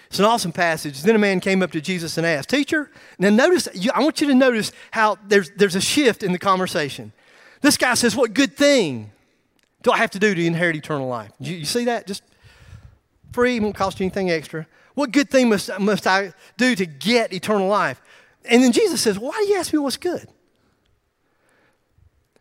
It's 0.08 0.18
an 0.18 0.24
awesome 0.24 0.50
passage. 0.50 1.02
Then 1.02 1.14
a 1.14 1.20
man 1.20 1.38
came 1.38 1.62
up 1.62 1.70
to 1.70 1.80
Jesus 1.80 2.18
and 2.18 2.26
asked, 2.26 2.48
Teacher, 2.48 2.90
now 3.20 3.30
notice, 3.30 3.68
I 3.94 4.02
want 4.02 4.20
you 4.20 4.26
to 4.26 4.34
notice 4.34 4.72
how 4.90 5.16
there's, 5.28 5.52
there's 5.52 5.76
a 5.76 5.80
shift 5.80 6.24
in 6.24 6.32
the 6.32 6.40
conversation. 6.40 7.12
This 7.60 7.76
guy 7.76 7.94
says, 7.94 8.16
What 8.16 8.34
good 8.34 8.56
thing 8.56 9.12
do 9.82 9.92
I 9.92 9.98
have 9.98 10.10
to 10.10 10.18
do 10.18 10.34
to 10.34 10.44
inherit 10.44 10.74
eternal 10.74 11.06
life? 11.06 11.30
You, 11.38 11.54
you 11.54 11.64
see 11.64 11.84
that? 11.84 12.08
Just 12.08 12.24
free, 13.32 13.60
won't 13.60 13.74
cost 13.74 14.00
you 14.00 14.04
anything 14.04 14.30
extra. 14.30 14.66
What 14.94 15.12
good 15.12 15.30
thing 15.30 15.48
must, 15.48 15.70
must 15.78 16.06
I 16.06 16.32
do 16.56 16.74
to 16.74 16.86
get 16.86 17.32
eternal 17.32 17.68
life? 17.68 18.00
And 18.44 18.62
then 18.62 18.72
Jesus 18.72 19.00
says, 19.00 19.18
Why 19.18 19.32
do 19.32 19.48
you 19.48 19.56
ask 19.56 19.72
me 19.72 19.78
what's 19.78 19.96
good? 19.96 20.28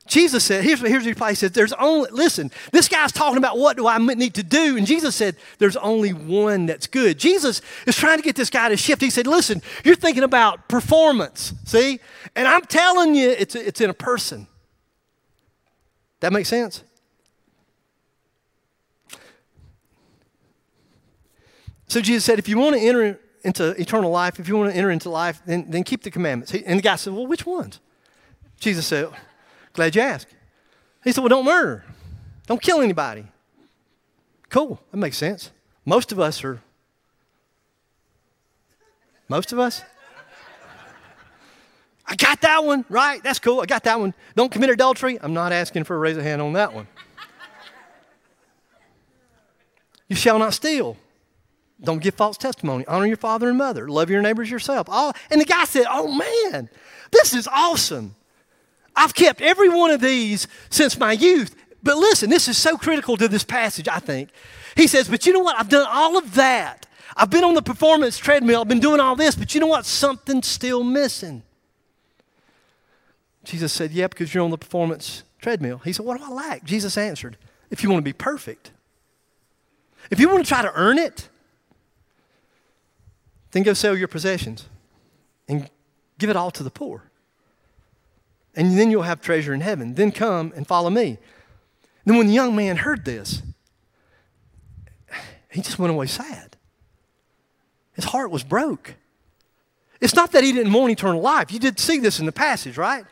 Jesus 0.10 0.44
said, 0.44 0.64
here's, 0.64 0.82
here's 0.82 1.06
what 1.06 1.30
he 1.30 1.36
said, 1.36 1.54
there's 1.54 1.72
only, 1.74 2.10
listen, 2.12 2.50
this 2.72 2.90
guy's 2.90 3.12
talking 3.12 3.38
about 3.38 3.60
what 3.60 3.78
do 3.78 3.88
I 3.88 4.00
need 4.00 4.34
to 4.34 4.44
do. 4.44 4.76
And 4.76 4.86
Jesus 4.86 5.16
said, 5.16 5.36
there's 5.60 5.78
only 5.78 6.14
one 6.14 6.66
that's 6.66 6.88
good. 6.88 7.20
Jesus 7.20 7.62
is 7.86 7.96
trying 7.96 8.18
to 8.18 8.24
get 8.24 8.36
this 8.36 8.50
guy 8.50 8.70
to 8.70 8.76
shift. 8.76 9.04
He 9.04 9.12
said, 9.12 9.28
listen, 9.28 9.62
you're 9.86 9.96
thinking 9.96 10.24
about 10.24 10.68
performance, 10.68 11.54
see? 11.64 12.00
And 12.36 12.48
I'm 12.48 12.64
telling 12.64 13.14
you, 13.14 13.30
it's, 13.30 13.54
it's 13.54 13.82
in 13.82 13.92
a 13.92 13.94
person. 13.94 14.48
That 16.22 16.34
makes 16.34 16.50
sense? 16.50 16.84
So 21.90 22.02
Jesus 22.02 22.24
said, 22.24 22.40
if 22.40 22.48
you 22.48 22.58
want 22.58 22.76
to 22.76 22.82
enter 22.82 23.20
into 23.44 23.70
eternal 23.82 24.12
life, 24.12 24.40
if 24.40 24.48
you 24.48 24.56
want 24.56 24.72
to 24.72 24.78
enter 24.78 24.92
into 24.92 25.10
life, 25.10 25.42
then, 25.46 25.66
then 25.70 25.84
keep 25.84 26.04
the 26.04 26.12
commandments. 26.12 26.54
And 26.54 26.78
the 26.78 26.84
guy 26.84 26.96
said, 26.96 27.14
well, 27.14 27.26
which 27.26 27.46
ones? 27.46 27.80
Jesus 28.60 28.86
said, 28.86 29.10
glad 29.74 29.96
you 29.96 30.02
asked. 30.02 30.28
He 31.04 31.12
said, 31.12 31.22
well, 31.22 31.30
don't 31.30 31.46
murder. 31.46 31.84
Don't 32.46 32.62
kill 32.62 32.82
anybody. 32.82 33.26
Cool, 34.50 34.80
that 34.92 34.98
makes 34.98 35.18
sense. 35.18 35.52
Most 35.84 36.12
of 36.12 36.20
us 36.20 36.44
are, 36.44 36.62
most 39.28 39.52
of 39.52 39.60
us? 39.60 39.82
I 42.06 42.16
got 42.16 42.42
that 42.42 42.64
one, 42.64 42.86
right? 42.90 43.22
That's 43.24 43.38
cool. 43.38 43.62
I 43.62 43.68
got 43.68 43.84
that 43.84 44.00
one. 44.00 44.16
Don't 44.36 44.52
commit 44.52 44.72
adultery. 44.72 45.20
I'm 45.22 45.34
not 45.34 45.52
asking 45.52 45.84
for 45.84 45.96
a 45.96 46.00
raise 46.00 46.18
of 46.18 46.24
hand 46.24 46.42
on 46.42 46.54
that 46.54 46.74
one. 46.74 46.88
you 50.08 50.16
shall 50.16 50.40
not 50.40 50.56
steal. 50.56 50.98
Don't 51.82 52.02
give 52.02 52.16
false 52.16 52.38
testimony. 52.38 52.86
Honor 52.88 53.06
your 53.06 53.18
father 53.18 53.50
and 53.50 53.58
mother. 53.58 53.88
Love 53.88 54.10
your 54.10 54.22
neighbors 54.22 54.52
yourself. 54.52 54.88
All, 54.90 55.14
and 55.32 55.40
the 55.40 55.46
guy 55.46 55.64
said, 55.66 55.86
Oh 55.90 56.12
man, 56.12 56.70
this 57.12 57.34
is 57.34 57.48
awesome. 57.48 58.16
I've 58.96 59.14
kept 59.14 59.42
every 59.42 59.70
one 59.70 59.92
of 59.92 60.02
these 60.02 60.48
since 60.70 60.98
my 60.98 61.14
youth. 61.14 61.56
But 61.82 61.98
listen, 61.98 62.30
this 62.30 62.48
is 62.50 62.58
so 62.58 62.78
critical 62.78 63.16
to 63.18 63.28
this 63.30 63.46
passage, 63.46 63.88
I 63.88 64.00
think. 64.00 64.30
He 64.76 64.88
says, 64.88 65.08
But 65.08 65.26
you 65.26 65.34
know 65.34 65.40
what? 65.40 65.58
I've 65.58 65.70
done 65.70 65.88
all 65.90 66.18
of 66.18 66.36
that. 66.36 66.86
I've 67.16 67.30
been 67.30 67.44
on 67.44 67.54
the 67.54 67.62
performance 67.62 68.18
treadmill. 68.18 68.62
I've 68.62 68.68
been 68.68 68.80
doing 68.80 69.00
all 69.00 69.16
this. 69.16 69.36
But 69.36 69.54
you 69.54 69.62
know 69.62 69.68
what? 69.68 69.86
Something's 69.86 70.48
still 70.48 70.84
missing. 70.84 71.44
Jesus 73.46 73.72
said, 73.72 73.92
Yeah, 73.92 74.08
because 74.08 74.34
you're 74.34 74.44
on 74.44 74.52
the 74.52 74.58
performance 74.58 75.24
treadmill. 75.42 75.80
He 75.80 75.94
said, 75.94 76.06
What 76.06 76.18
do 76.18 76.24
I 76.26 76.30
lack? 76.30 76.64
Jesus 76.66 76.98
answered, 76.98 77.38
If 77.72 77.84
you 77.84 77.90
want 77.90 78.00
to 78.00 78.06
be 78.06 78.14
perfect, 78.14 78.72
if 80.12 80.20
you 80.20 80.30
want 80.30 80.44
to 80.44 80.48
try 80.48 80.62
to 80.62 80.72
earn 80.74 80.98
it, 80.98 81.30
then 83.52 83.64
go 83.64 83.74
sell 83.74 83.96
your 83.98 84.08
possessions 84.08 84.68
and 85.48 85.70
give 86.18 86.30
it 86.30 86.36
all 86.36 86.52
to 86.52 86.64
the 86.64 86.70
poor. 86.70 87.10
And 88.56 88.78
then 88.78 88.92
you'll 88.92 89.04
have 89.04 89.22
treasure 89.22 89.54
in 89.54 89.62
heaven. 89.62 89.96
Then 89.96 90.12
come 90.12 90.54
and 90.56 90.68
follow 90.68 90.90
me. 90.90 91.18
Then, 92.06 92.18
when 92.18 92.28
the 92.28 92.34
young 92.34 92.56
man 92.56 92.78
heard 92.78 93.06
this, 93.06 93.42
he 95.52 95.62
just 95.62 95.80
went 95.80 95.92
away 95.92 96.08
sad. 96.08 96.58
His 97.94 98.06
heart 98.06 98.32
was 98.32 98.44
broke. 98.44 98.96
It's 100.02 100.16
not 100.16 100.32
that 100.32 100.44
he 100.44 100.52
didn't 100.52 100.74
want 100.74 100.92
eternal 100.92 101.22
life. 101.22 101.52
You 101.52 101.60
did 101.60 101.80
see 101.80 102.00
this 102.00 102.20
in 102.20 102.26
the 102.26 102.32
passage, 102.32 102.78
right? 102.78 103.06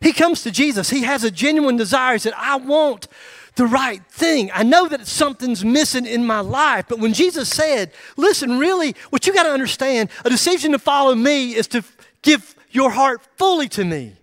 He 0.00 0.12
comes 0.12 0.42
to 0.42 0.50
Jesus. 0.50 0.90
He 0.90 1.02
has 1.02 1.24
a 1.24 1.30
genuine 1.30 1.76
desire. 1.76 2.14
He 2.14 2.18
said, 2.18 2.34
I 2.36 2.56
want 2.56 3.08
the 3.56 3.66
right 3.66 4.04
thing. 4.06 4.50
I 4.52 4.62
know 4.62 4.88
that 4.88 5.06
something's 5.06 5.64
missing 5.64 6.06
in 6.06 6.26
my 6.26 6.40
life. 6.40 6.86
But 6.88 6.98
when 6.98 7.12
Jesus 7.12 7.48
said, 7.48 7.92
listen, 8.16 8.58
really, 8.58 8.94
what 9.10 9.26
you 9.26 9.32
got 9.32 9.44
to 9.44 9.50
understand, 9.50 10.10
a 10.24 10.30
decision 10.30 10.72
to 10.72 10.78
follow 10.78 11.14
me 11.14 11.54
is 11.54 11.66
to 11.68 11.84
give 12.22 12.54
your 12.70 12.90
heart 12.90 13.22
fully 13.36 13.68
to 13.70 13.84
me. 13.84 14.16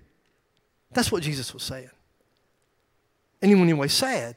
That's 0.92 1.12
what 1.12 1.24
Jesus 1.24 1.54
was 1.54 1.64
saying. 1.64 1.90
And 3.42 3.58
when 3.60 3.68
he 3.68 3.74
was 3.74 3.94
sad, 3.94 4.36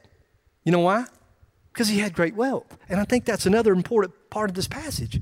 you 0.65 0.73
know 0.73 0.81
why? 0.81 1.05
Because 1.73 1.89
he 1.89 1.99
had 1.99 2.15
great 2.15 2.35
wealth. 2.35 2.79
And 2.89 3.01
I 3.01 3.05
think 3.05 3.25
that's 3.25 3.47
another 3.47 3.73
important 3.73 4.15
part 4.31 4.49
of 4.49 4.57
this 4.57 4.69
passage. 4.69 5.21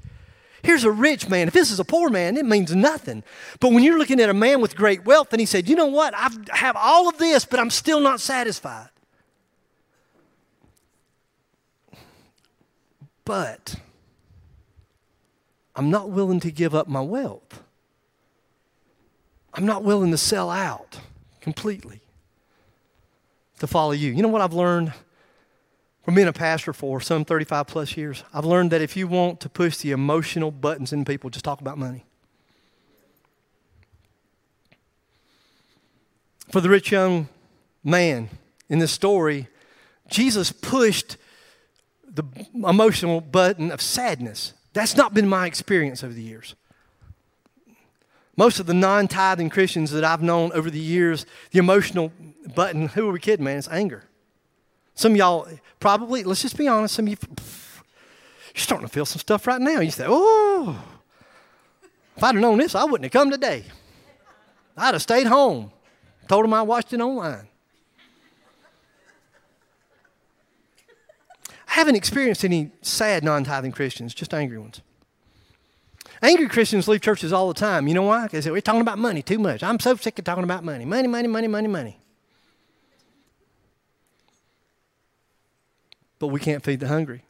Here's 0.62 0.84
a 0.84 0.90
rich 0.90 1.28
man. 1.28 1.48
If 1.48 1.54
this 1.54 1.72
is 1.72 1.80
a 1.80 1.84
poor 1.84 2.08
man, 2.08 2.36
it 2.36 2.44
means 2.44 2.74
nothing. 2.74 3.24
But 3.58 3.72
when 3.72 3.82
you're 3.82 3.98
looking 3.98 4.20
at 4.20 4.28
a 4.28 4.34
man 4.34 4.60
with 4.60 4.76
great 4.76 5.04
wealth, 5.04 5.32
and 5.32 5.40
he 5.40 5.46
said, 5.46 5.68
You 5.68 5.74
know 5.74 5.86
what? 5.86 6.14
I 6.14 6.30
have 6.52 6.76
all 6.76 7.08
of 7.08 7.18
this, 7.18 7.44
but 7.44 7.58
I'm 7.58 7.70
still 7.70 7.98
not 7.98 8.20
satisfied. 8.20 8.90
But 13.32 13.76
I'm 15.74 15.88
not 15.88 16.10
willing 16.10 16.38
to 16.40 16.50
give 16.50 16.74
up 16.74 16.86
my 16.86 17.00
wealth. 17.00 17.62
I'm 19.54 19.64
not 19.64 19.82
willing 19.82 20.10
to 20.10 20.18
sell 20.18 20.50
out 20.50 21.00
completely 21.40 22.02
to 23.58 23.66
follow 23.66 23.92
you. 23.92 24.12
You 24.12 24.20
know 24.20 24.28
what 24.28 24.42
I've 24.42 24.52
learned 24.52 24.92
from 26.04 26.14
being 26.14 26.28
a 26.28 26.32
pastor 26.34 26.74
for 26.74 27.00
some 27.00 27.24
35 27.24 27.68
plus 27.68 27.96
years? 27.96 28.22
I've 28.34 28.44
learned 28.44 28.70
that 28.72 28.82
if 28.82 28.98
you 28.98 29.08
want 29.08 29.40
to 29.40 29.48
push 29.48 29.78
the 29.78 29.92
emotional 29.92 30.50
buttons 30.50 30.92
in 30.92 31.06
people, 31.06 31.30
just 31.30 31.46
talk 31.46 31.62
about 31.62 31.78
money. 31.78 32.04
For 36.50 36.60
the 36.60 36.68
rich 36.68 36.92
young 36.92 37.30
man 37.82 38.28
in 38.68 38.78
this 38.78 38.92
story, 38.92 39.48
Jesus 40.10 40.52
pushed 40.52 41.16
the 42.14 42.24
emotional 42.54 43.20
button 43.20 43.70
of 43.70 43.80
sadness. 43.80 44.54
That's 44.72 44.96
not 44.96 45.14
been 45.14 45.28
my 45.28 45.46
experience 45.46 46.02
over 46.04 46.12
the 46.12 46.22
years. 46.22 46.54
Most 48.36 48.60
of 48.60 48.66
the 48.66 48.74
non 48.74 49.08
tithing 49.08 49.50
Christians 49.50 49.90
that 49.90 50.04
I've 50.04 50.22
known 50.22 50.52
over 50.52 50.70
the 50.70 50.78
years, 50.78 51.26
the 51.50 51.58
emotional 51.58 52.12
button, 52.54 52.88
who 52.88 53.08
are 53.08 53.12
we 53.12 53.20
kidding, 53.20 53.44
man? 53.44 53.58
It's 53.58 53.68
anger. 53.68 54.04
Some 54.94 55.12
of 55.12 55.18
y'all 55.18 55.48
probably, 55.80 56.22
let's 56.24 56.42
just 56.42 56.56
be 56.56 56.68
honest, 56.68 56.94
some 56.94 57.06
of 57.06 57.10
you, 57.10 57.16
you're 58.54 58.62
starting 58.62 58.86
to 58.86 58.92
feel 58.92 59.06
some 59.06 59.20
stuff 59.20 59.46
right 59.46 59.60
now. 59.60 59.80
You 59.80 59.90
say, 59.90 60.06
oh, 60.08 60.82
if 62.16 62.22
I'd 62.22 62.34
have 62.34 62.42
known 62.42 62.58
this, 62.58 62.74
I 62.74 62.84
wouldn't 62.84 63.04
have 63.04 63.12
come 63.12 63.30
today. 63.30 63.64
I'd 64.76 64.94
have 64.94 65.02
stayed 65.02 65.26
home. 65.26 65.72
Told 66.28 66.44
them 66.44 66.54
I 66.54 66.62
watched 66.62 66.92
it 66.92 67.00
online. 67.00 67.48
I 71.72 71.76
haven't 71.76 71.94
experienced 71.96 72.44
any 72.44 72.70
sad 72.82 73.24
non 73.24 73.44
tithing 73.44 73.72
Christians, 73.72 74.12
just 74.12 74.34
angry 74.34 74.58
ones. 74.58 74.82
Angry 76.20 76.46
Christians 76.46 76.86
leave 76.86 77.00
churches 77.00 77.32
all 77.32 77.48
the 77.48 77.58
time. 77.58 77.88
You 77.88 77.94
know 77.94 78.02
why? 78.02 78.24
Because 78.24 78.46
we're 78.46 78.60
talking 78.60 78.82
about 78.82 78.98
money 78.98 79.22
too 79.22 79.38
much. 79.38 79.62
I'm 79.62 79.80
so 79.80 79.96
sick 79.96 80.18
of 80.18 80.26
talking 80.26 80.44
about 80.44 80.64
money. 80.64 80.84
Money, 80.84 81.08
money, 81.08 81.28
money, 81.28 81.48
money, 81.48 81.68
money. 81.68 81.98
But 86.18 86.26
we 86.26 86.40
can't 86.40 86.62
feed 86.62 86.78
the 86.78 86.88
hungry. 86.88 87.24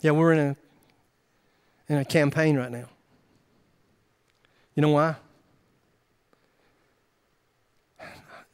Yeah, 0.00 0.10
we're 0.10 0.32
in 0.32 0.38
a 0.40 0.56
in 1.88 1.98
a 1.98 2.04
campaign 2.04 2.56
right 2.56 2.72
now. 2.72 2.88
You 4.74 4.82
know 4.82 4.90
why? 4.90 5.14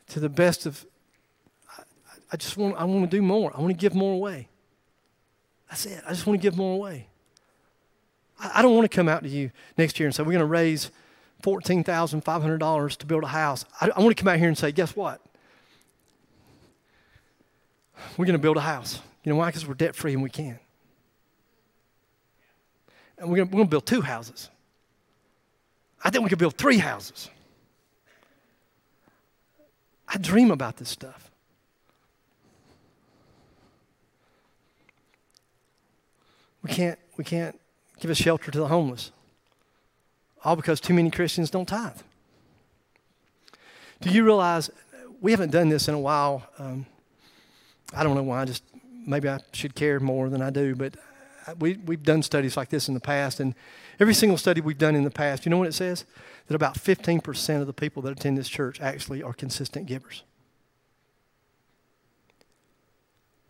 To 0.08 0.20
the 0.20 0.28
best 0.28 0.66
of 0.66 0.84
I 2.36 2.38
just 2.38 2.58
want 2.58 2.76
I 2.76 2.84
want 2.84 3.10
to 3.10 3.16
do 3.16 3.22
more. 3.22 3.50
I 3.56 3.60
want 3.62 3.70
to 3.70 3.80
give 3.80 3.94
more 3.94 4.12
away. 4.12 4.48
That's 5.70 5.86
it. 5.86 6.02
I 6.06 6.10
just 6.10 6.26
want 6.26 6.38
to 6.38 6.42
give 6.42 6.54
more 6.54 6.74
away. 6.74 7.08
I, 8.38 8.56
I 8.56 8.62
don't 8.62 8.74
want 8.74 8.84
to 8.84 8.94
come 8.94 9.08
out 9.08 9.22
to 9.22 9.28
you 9.30 9.50
next 9.78 9.98
year 9.98 10.06
and 10.06 10.14
say 10.14 10.22
we're 10.22 10.32
going 10.32 10.40
to 10.40 10.44
raise 10.44 10.90
$14,500 11.42 12.96
to 12.98 13.06
build 13.06 13.24
a 13.24 13.28
house. 13.28 13.64
I, 13.80 13.88
I 13.96 14.00
want 14.00 14.14
to 14.14 14.22
come 14.22 14.28
out 14.28 14.38
here 14.38 14.48
and 14.48 14.58
say, 14.58 14.70
guess 14.70 14.94
what? 14.94 15.22
We're 18.18 18.26
going 18.26 18.34
to 18.34 18.38
build 18.38 18.58
a 18.58 18.60
house. 18.60 19.00
You 19.24 19.32
know 19.32 19.36
why? 19.36 19.46
Because 19.46 19.66
we're 19.66 19.72
debt 19.72 19.94
free 19.94 20.12
and 20.12 20.22
we 20.22 20.28
can. 20.28 20.58
And 23.16 23.30
we're 23.30 23.46
going 23.46 23.64
to 23.64 23.64
build 23.64 23.86
two 23.86 24.02
houses. 24.02 24.50
I 26.04 26.10
think 26.10 26.22
we 26.22 26.28
could 26.28 26.38
build 26.38 26.58
three 26.58 26.76
houses. 26.76 27.30
I 30.06 30.18
dream 30.18 30.50
about 30.50 30.76
this 30.76 30.90
stuff. 30.90 31.30
We 36.66 36.74
can't, 36.74 36.98
we 37.16 37.22
can't 37.22 37.58
give 38.00 38.10
a 38.10 38.14
shelter 38.14 38.50
to 38.50 38.58
the 38.58 38.66
homeless. 38.66 39.12
All 40.44 40.56
because 40.56 40.80
too 40.80 40.94
many 40.94 41.10
Christians 41.10 41.48
don't 41.48 41.66
tithe. 41.66 42.00
Do 44.00 44.10
you 44.10 44.24
realize 44.24 44.68
we 45.20 45.30
haven't 45.30 45.50
done 45.50 45.68
this 45.68 45.86
in 45.86 45.94
a 45.94 45.98
while? 45.98 46.42
Um, 46.58 46.86
I 47.94 48.02
don't 48.02 48.16
know 48.16 48.22
why. 48.24 48.42
I 48.42 48.44
Just 48.46 48.64
maybe 49.06 49.28
I 49.28 49.38
should 49.52 49.76
care 49.76 50.00
more 50.00 50.28
than 50.28 50.42
I 50.42 50.50
do, 50.50 50.74
but 50.74 50.96
we, 51.60 51.74
we've 51.86 52.02
done 52.02 52.22
studies 52.22 52.56
like 52.56 52.68
this 52.68 52.88
in 52.88 52.94
the 52.94 53.00
past, 53.00 53.38
and 53.38 53.54
every 54.00 54.14
single 54.14 54.36
study 54.36 54.60
we've 54.60 54.76
done 54.76 54.96
in 54.96 55.04
the 55.04 55.10
past, 55.10 55.46
you 55.46 55.50
know 55.50 55.58
what 55.58 55.68
it 55.68 55.74
says? 55.74 56.04
That 56.48 56.56
about 56.56 56.74
15% 56.74 57.60
of 57.60 57.68
the 57.68 57.72
people 57.72 58.02
that 58.02 58.12
attend 58.12 58.36
this 58.36 58.48
church 58.48 58.80
actually 58.80 59.22
are 59.22 59.32
consistent 59.32 59.86
givers. 59.86 60.24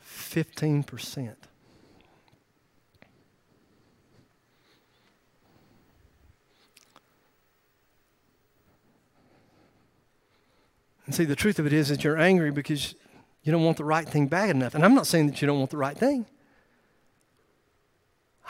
15%. 0.05 1.35
And 11.07 11.14
see, 11.14 11.25
the 11.25 11.37
truth 11.37 11.59
of 11.59 11.66
it 11.66 11.73
is 11.73 11.88
that 11.88 12.05
you're 12.05 12.19
angry 12.19 12.51
because 12.51 12.95
you 13.42 13.53
don't 13.53 13.64
want 13.64 13.77
the 13.77 13.85
right 13.85 14.09
thing 14.09 14.27
bad 14.27 14.51
enough. 14.51 14.75
And 14.75 14.85
I'm 14.85 14.95
not 14.95 15.07
saying 15.07 15.29
that 15.29 15.40
you 15.40 15.47
don't 15.47 15.59
want 15.59 15.71
the 15.71 15.77
right 15.77 15.97
thing. 15.97 16.27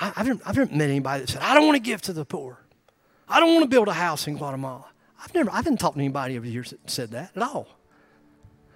I, 0.01 0.13
have 0.17 0.27
never, 0.27 0.41
I've 0.47 0.57
never 0.57 0.75
met 0.75 0.91
anybody 0.91 1.21
that 1.21 1.31
said, 1.31 1.43
I 1.43 1.55
don't 1.55 1.67
want 1.67 1.77
to 1.77 1.83
give 1.83 2.03
to 2.03 2.13
the 2.13 2.25
poor. 2.25 2.59
I 3.29 3.41
don't 3.41 3.53
want 3.55 3.65
to 3.65 3.69
build 3.69 3.89
a 3.89 3.93
house 3.93 4.27
in 4.27 4.37
Guatemala. 4.39 4.87
I've 5.23 5.35
never, 5.35 5.51
I 5.51 5.57
haven't 5.57 5.79
talked 5.79 5.97
to 5.97 6.01
anybody 6.01 6.37
over 6.37 6.47
the 6.47 6.53
years 6.53 6.71
that 6.71 6.91
said 6.91 7.11
that 7.11 7.33
at 7.37 7.43
all. 7.43 7.69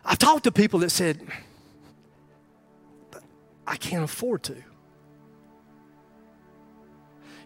I've 0.04 0.18
talked 0.18 0.44
to 0.44 0.52
people 0.52 0.80
that 0.80 0.90
said, 0.90 1.20
I 3.66 3.76
can't 3.76 4.04
afford 4.04 4.42
to. 4.44 4.56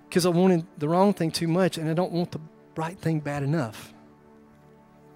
Because 0.08 0.26
I 0.26 0.30
wanted 0.30 0.66
the 0.78 0.88
wrong 0.88 1.14
thing 1.14 1.30
too 1.30 1.48
much 1.48 1.78
and 1.78 1.88
I 1.88 1.94
don't 1.94 2.12
want 2.12 2.32
the 2.32 2.40
right 2.76 2.98
thing 2.98 3.20
bad 3.20 3.42
enough. 3.42 3.93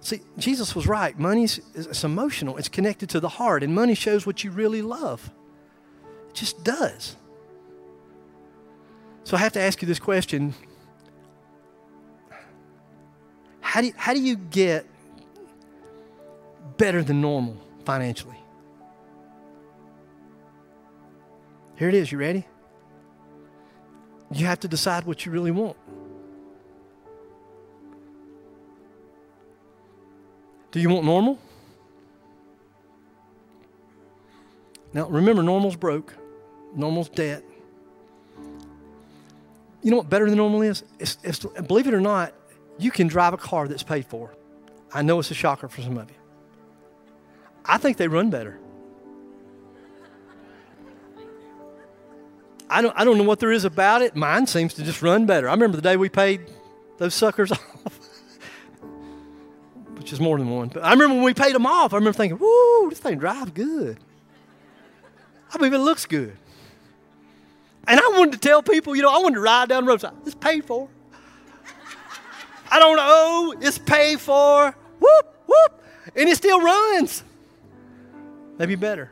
See, 0.01 0.21
Jesus 0.37 0.75
was 0.75 0.87
right. 0.87 1.17
Money 1.19 1.43
is 1.43 1.61
it's 1.75 2.03
emotional. 2.03 2.57
It's 2.57 2.69
connected 2.69 3.09
to 3.09 3.19
the 3.19 3.29
heart, 3.29 3.63
and 3.63 3.73
money 3.75 3.95
shows 3.95 4.25
what 4.25 4.43
you 4.43 4.51
really 4.51 4.81
love. 4.81 5.29
It 6.29 6.35
just 6.35 6.63
does. 6.63 7.15
So 9.23 9.35
I 9.35 9.39
have 9.41 9.53
to 9.53 9.59
ask 9.59 9.81
you 9.81 9.87
this 9.87 9.99
question. 9.99 10.53
How 13.61 13.81
do 13.81 13.87
you, 13.87 13.93
how 13.95 14.13
do 14.13 14.21
you 14.21 14.35
get 14.35 14.87
better 16.77 17.03
than 17.03 17.21
normal 17.21 17.57
financially? 17.85 18.37
Here 21.75 21.89
it 21.89 21.95
is. 21.95 22.11
You 22.11 22.17
ready? 22.17 22.47
You 24.31 24.45
have 24.47 24.59
to 24.61 24.67
decide 24.67 25.05
what 25.05 25.25
you 25.25 25.31
really 25.31 25.51
want. 25.51 25.77
Do 30.71 30.79
you 30.79 30.89
want 30.89 31.05
normal? 31.05 31.39
Now, 34.93 35.07
remember, 35.07 35.43
normal's 35.43 35.75
broke, 35.75 36.15
normal's 36.75 37.09
debt. 37.09 37.43
You 39.81 39.91
know 39.91 39.97
what 39.97 40.09
better 40.09 40.27
than 40.27 40.37
normal 40.37 40.61
is? 40.61 40.83
It's, 40.99 41.17
it's, 41.23 41.39
believe 41.39 41.87
it 41.87 41.93
or 41.93 42.01
not, 42.01 42.33
you 42.77 42.91
can 42.91 43.07
drive 43.07 43.33
a 43.33 43.37
car 43.37 43.67
that's 43.67 43.83
paid 43.83 44.05
for. 44.05 44.33
I 44.93 45.01
know 45.01 45.19
it's 45.19 45.31
a 45.31 45.35
shocker 45.35 45.67
for 45.67 45.81
some 45.81 45.97
of 45.97 46.09
you. 46.09 46.15
I 47.65 47.77
think 47.77 47.97
they 47.97 48.07
run 48.07 48.29
better. 48.29 48.59
I 52.69 52.81
don't, 52.81 52.93
I 52.97 53.03
don't 53.03 53.17
know 53.17 53.23
what 53.23 53.39
there 53.39 53.51
is 53.51 53.65
about 53.65 54.01
it. 54.01 54.15
Mine 54.15 54.45
seems 54.47 54.73
to 54.75 54.83
just 54.83 55.01
run 55.01 55.25
better. 55.25 55.49
I 55.49 55.53
remember 55.53 55.75
the 55.75 55.81
day 55.81 55.97
we 55.97 56.09
paid 56.09 56.41
those 56.97 57.15
suckers 57.15 57.51
off 57.85 57.98
which 60.09 60.13
is 60.13 60.19
more 60.19 60.39
than 60.39 60.49
one. 60.49 60.69
But 60.69 60.83
I 60.83 60.89
remember 60.89 61.13
when 61.13 61.23
we 61.23 61.35
paid 61.35 61.53
them 61.53 61.67
off, 61.67 61.93
I 61.93 61.97
remember 61.97 62.17
thinking, 62.17 62.39
whoo, 62.39 62.89
this 62.89 62.97
thing 62.97 63.19
drives 63.19 63.51
good. 63.51 63.99
I 65.53 65.57
believe 65.57 65.73
it 65.73 65.77
looks 65.77 66.07
good. 66.07 66.35
And 67.87 67.99
I 67.99 68.07
wanted 68.17 68.31
to 68.31 68.39
tell 68.39 68.63
people, 68.63 68.95
you 68.95 69.03
know, 69.03 69.11
I 69.11 69.19
wanted 69.19 69.35
to 69.35 69.41
ride 69.41 69.69
down 69.69 69.85
the 69.85 69.91
road. 69.91 70.03
It's 70.25 70.33
paid 70.33 70.65
for. 70.65 70.89
I 72.71 72.79
don't 72.79 72.95
know. 72.97 73.53
It's 73.61 73.77
paid 73.77 74.19
for. 74.19 74.75
Whoop, 74.99 75.43
whoop. 75.45 75.83
And 76.15 76.27
it 76.27 76.35
still 76.35 76.59
runs. 76.59 77.23
Maybe 78.57 78.73
better. 78.73 79.11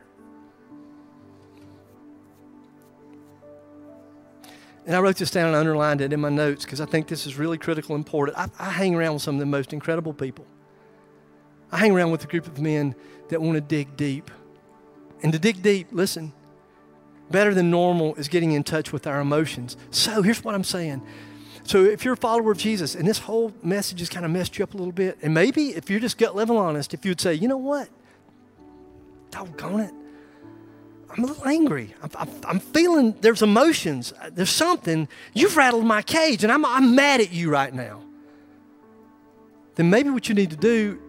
And 4.84 4.96
I 4.96 5.00
wrote 5.00 5.14
this 5.14 5.30
down 5.30 5.46
and 5.46 5.54
underlined 5.54 6.00
it 6.00 6.12
in 6.12 6.20
my 6.20 6.28
notes 6.28 6.64
because 6.64 6.80
I 6.80 6.86
think 6.86 7.06
this 7.06 7.24
is 7.24 7.38
really 7.38 7.58
critical 7.58 7.94
and 7.94 8.04
important. 8.04 8.36
I, 8.36 8.48
I 8.58 8.70
hang 8.70 8.96
around 8.96 9.14
with 9.14 9.22
some 9.22 9.36
of 9.36 9.40
the 9.40 9.46
most 9.46 9.72
incredible 9.72 10.12
people. 10.12 10.44
I 11.70 11.78
hang 11.78 11.92
around 11.92 12.10
with 12.10 12.24
a 12.24 12.26
group 12.26 12.46
of 12.46 12.58
men 12.58 12.94
that 13.28 13.40
want 13.42 13.56
to 13.56 13.60
dig 13.60 13.96
deep. 13.96 14.30
And 15.22 15.32
to 15.32 15.38
dig 15.38 15.62
deep, 15.62 15.88
listen, 15.90 16.32
better 17.30 17.54
than 17.54 17.70
normal 17.70 18.14
is 18.14 18.28
getting 18.28 18.52
in 18.52 18.62
touch 18.64 18.92
with 18.92 19.06
our 19.06 19.20
emotions. 19.20 19.76
So 19.90 20.22
here's 20.22 20.42
what 20.42 20.54
I'm 20.54 20.64
saying. 20.64 21.02
So 21.64 21.84
if 21.84 22.04
you're 22.04 22.14
a 22.14 22.18
follower 22.18 22.52
of 22.52 22.58
Jesus 22.58 22.94
and 22.94 23.06
this 23.06 23.18
whole 23.18 23.52
message 23.62 23.98
has 23.98 24.08
kind 24.08 24.24
of 24.24 24.30
messed 24.30 24.58
you 24.58 24.62
up 24.62 24.72
a 24.74 24.76
little 24.76 24.92
bit, 24.92 25.18
and 25.22 25.34
maybe 25.34 25.70
if 25.70 25.90
you're 25.90 26.00
just 26.00 26.16
gut 26.16 26.34
level 26.34 26.56
honest, 26.56 26.94
if 26.94 27.04
you 27.04 27.10
would 27.10 27.20
say, 27.20 27.34
you 27.34 27.48
know 27.48 27.58
what? 27.58 27.88
Doggone 29.30 29.80
it. 29.80 29.94
I'm 31.10 31.24
a 31.24 31.26
little 31.26 31.46
angry. 31.46 31.94
I'm, 32.02 32.10
I'm, 32.18 32.28
I'm, 32.46 32.60
feeling 32.60 33.14
there's 33.20 33.42
emotions. 33.42 34.12
Uh, 34.20 34.30
there's 34.32 34.50
something. 34.50 35.08
You've 35.32 35.56
rattled 35.56 35.84
my 35.84 36.02
cage, 36.02 36.44
and 36.44 36.52
I'm, 36.52 36.64
I'm 36.64 36.94
mad 36.94 37.20
at 37.20 37.32
you 37.32 37.50
right 37.50 37.72
now. 37.72 38.02
Then 39.74 39.90
maybe 39.90 40.10
what 40.10 40.28
you 40.28 40.34
need 40.34 40.50
to 40.50 40.56
do 40.56 41.00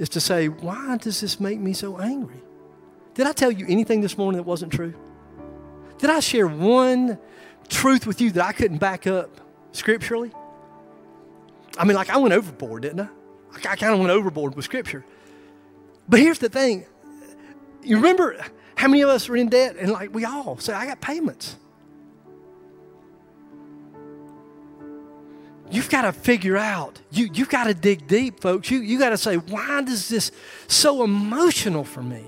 is 0.00 0.08
to 0.08 0.20
say, 0.20 0.48
why 0.48 0.96
does 0.96 1.20
this 1.20 1.38
make 1.38 1.60
me 1.60 1.74
so 1.74 1.98
angry? 1.98 2.40
Did 3.14 3.26
I 3.26 3.32
tell 3.32 3.52
you 3.52 3.66
anything 3.68 4.00
this 4.00 4.16
morning 4.16 4.38
that 4.38 4.44
wasn't 4.44 4.72
true? 4.72 4.94
Did 5.98 6.08
I 6.08 6.20
share 6.20 6.48
one 6.48 7.18
truth 7.68 8.06
with 8.06 8.18
you 8.22 8.30
that 8.30 8.44
I 8.44 8.52
couldn't 8.52 8.78
back 8.78 9.06
up 9.06 9.28
scripturally? 9.72 10.32
I 11.76 11.84
mean, 11.84 11.96
like 11.96 12.08
I 12.08 12.16
went 12.16 12.32
overboard, 12.32 12.82
didn't 12.82 13.00
I? 13.00 13.08
I 13.54 13.76
kind 13.76 13.92
of 13.92 14.00
went 14.00 14.10
overboard 14.10 14.56
with 14.56 14.64
scripture. 14.64 15.04
But 16.08 16.20
here's 16.20 16.38
the 16.38 16.48
thing. 16.48 16.86
You 17.82 17.96
remember 17.96 18.42
how 18.76 18.88
many 18.88 19.02
of 19.02 19.10
us 19.10 19.28
are 19.28 19.36
in 19.36 19.50
debt? 19.50 19.76
And 19.76 19.92
like 19.92 20.14
we 20.14 20.24
all 20.24 20.56
say, 20.56 20.72
I 20.72 20.86
got 20.86 21.02
payments. 21.02 21.56
You've 25.70 25.88
got 25.88 26.02
to 26.02 26.12
figure 26.12 26.56
out, 26.56 27.00
you, 27.10 27.30
you've 27.32 27.48
got 27.48 27.64
to 27.64 27.74
dig 27.74 28.08
deep, 28.08 28.40
folks. 28.40 28.70
You, 28.70 28.80
you 28.80 28.98
got 28.98 29.10
to 29.10 29.18
say, 29.18 29.36
why 29.36 29.80
is 29.80 30.08
this 30.08 30.32
so 30.66 31.04
emotional 31.04 31.84
for 31.84 32.02
me? 32.02 32.24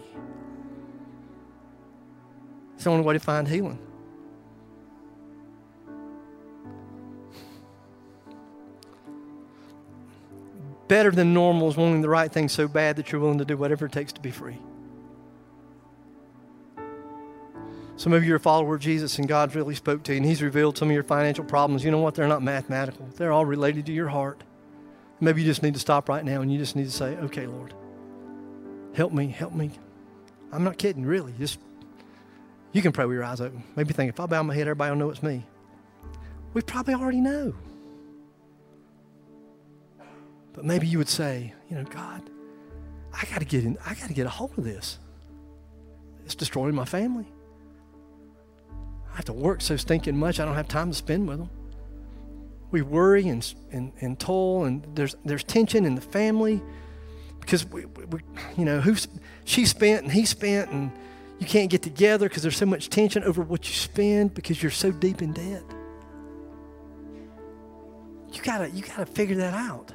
It's 2.75 2.85
the 2.85 2.91
only 2.91 3.05
way 3.05 3.15
to 3.15 3.21
find 3.21 3.49
healing. 3.49 3.79
Better 10.87 11.11
than 11.11 11.35
normal 11.35 11.69
is 11.69 11.77
wanting 11.77 12.03
the 12.03 12.09
right 12.09 12.31
thing 12.31 12.49
so 12.49 12.69
bad 12.69 12.97
that 12.97 13.11
you're 13.11 13.21
willing 13.21 13.39
to 13.39 13.45
do 13.45 13.57
whatever 13.57 13.87
it 13.87 13.93
takes 13.93 14.13
to 14.13 14.21
be 14.21 14.31
free. 14.31 14.59
Some 17.97 18.13
of 18.13 18.25
you 18.25 18.33
are 18.33 18.37
a 18.37 18.41
follower 18.41 18.75
of 18.75 18.81
Jesus 18.81 19.19
and 19.19 19.29
God 19.29 19.55
really 19.55 19.75
spoke 19.75 20.03
to 20.05 20.13
you 20.13 20.17
and 20.17 20.27
He's 20.27 20.43
revealed 20.43 20.79
some 20.79 20.89
of 20.89 20.95
your 20.95 21.03
financial 21.03 21.45
problems. 21.45 21.85
You 21.85 21.91
know 21.91 21.99
what? 21.99 22.15
They're 22.15 22.29
not 22.29 22.43
mathematical, 22.43 23.07
they're 23.17 23.33
all 23.33 23.45
related 23.45 23.87
to 23.87 23.93
your 23.93 24.09
heart. 24.09 24.43
Maybe 25.21 25.43
you 25.43 25.47
just 25.47 25.63
need 25.63 25.75
to 25.75 25.81
stop 25.81 26.09
right 26.09 26.25
now 26.25 26.41
and 26.41 26.53
you 26.53 26.59
just 26.59 26.75
need 26.75 26.87
to 26.87 26.91
say, 26.91 27.17
okay, 27.19 27.47
Lord, 27.47 27.75
help 28.95 29.13
me, 29.13 29.29
help 29.29 29.53
me. 29.53 29.71
I'm 30.51 30.65
not 30.65 30.79
kidding, 30.79 31.07
really. 31.07 31.33
Just 31.39 31.61
you 32.73 32.83
can 32.83 32.93
pray 32.93 33.05
with 33.05 33.15
your 33.15 33.25
eyes 33.25 33.41
open. 33.41 33.63
Maybe 33.77 33.93
think, 33.93 34.09
if 34.09 34.19
I 34.19 34.27
bow 34.27 34.43
my 34.43 34.55
head, 34.55 34.63
everybody 34.63 34.91
will 34.91 34.99
know 34.99 35.11
it's 35.11 35.23
me. 35.23 35.45
We 36.55 36.63
probably 36.63 36.95
already 36.95 37.21
know. 37.21 37.55
But 40.53 40.65
maybe 40.65 40.87
you 40.87 40.99
would 40.99 41.09
say, 41.09 41.55
you 41.71 41.77
know, 41.77 41.85
God, 41.85 42.23
I 43.13 43.25
got 43.27 43.39
to 43.39 43.45
get 43.45 43.65
in, 43.65 43.79
I 43.87 43.95
got 43.95 44.09
to 44.09 44.15
get 44.15 44.27
a 44.27 44.31
hold 44.31 44.59
of 44.59 44.65
this. 44.65 44.99
It's 46.25 46.35
destroying 46.35 46.75
my 46.75 46.85
family. 46.85 47.32
I 49.13 49.17
have 49.17 49.25
to 49.27 49.33
work 49.33 49.61
so 49.61 49.77
stinking 49.77 50.17
much, 50.17 50.41
I 50.41 50.45
don't 50.45 50.55
have 50.55 50.69
time 50.69 50.91
to 50.91 50.97
spend 50.97 51.29
with 51.29 51.39
them. 51.39 51.51
We 52.71 52.81
worry 52.81 53.29
and, 53.29 53.55
and, 53.71 53.93
and 54.01 54.19
toil, 54.19 54.65
and 54.65 54.87
there's, 54.95 55.15
there's 55.25 55.45
tension 55.45 55.85
in 55.85 55.95
the 55.95 56.01
family 56.01 56.63
because, 57.41 57.67
we, 57.67 57.85
we, 57.85 58.21
you 58.57 58.65
know, 58.65 58.81
who's, 58.81 59.09
she 59.45 59.67
spent 59.67 60.05
and 60.05 60.13
he 60.13 60.25
spent, 60.25 60.71
and 60.71 60.91
you 61.39 61.47
can't 61.47 61.71
get 61.71 61.83
together 61.83 62.29
because 62.29 62.43
there's 62.43 62.57
so 62.57 62.65
much 62.65 62.89
tension 62.89 63.23
over 63.25 63.43
what 63.43 63.69
you 63.69 63.75
spend 63.75 64.33
because 64.33 64.63
you're 64.63 64.71
so 64.71 64.91
deep 64.91 65.21
in 65.21 65.33
debt. 65.33 65.63
You 68.33 68.41
gotta, 68.43 68.71
you 68.71 68.83
gotta 68.83 69.05
figure 69.05 69.37
that 69.37 69.53
out. 69.53 69.93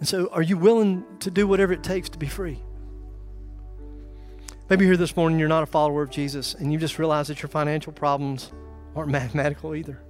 And 0.00 0.08
so, 0.08 0.28
are 0.32 0.42
you 0.42 0.58
willing 0.58 1.04
to 1.20 1.30
do 1.30 1.46
whatever 1.46 1.72
it 1.72 1.84
takes 1.84 2.08
to 2.10 2.18
be 2.18 2.26
free? 2.26 2.58
Maybe 4.70 4.86
here 4.86 4.96
this 4.96 5.14
morning 5.14 5.38
you're 5.38 5.48
not 5.48 5.62
a 5.62 5.66
follower 5.66 6.02
of 6.02 6.10
Jesus 6.10 6.54
and 6.54 6.72
you 6.72 6.78
just 6.78 6.98
realize 6.98 7.28
that 7.28 7.42
your 7.42 7.50
financial 7.50 7.92
problems 7.92 8.50
aren't 8.96 9.10
mathematical 9.12 9.74
either. 9.74 10.00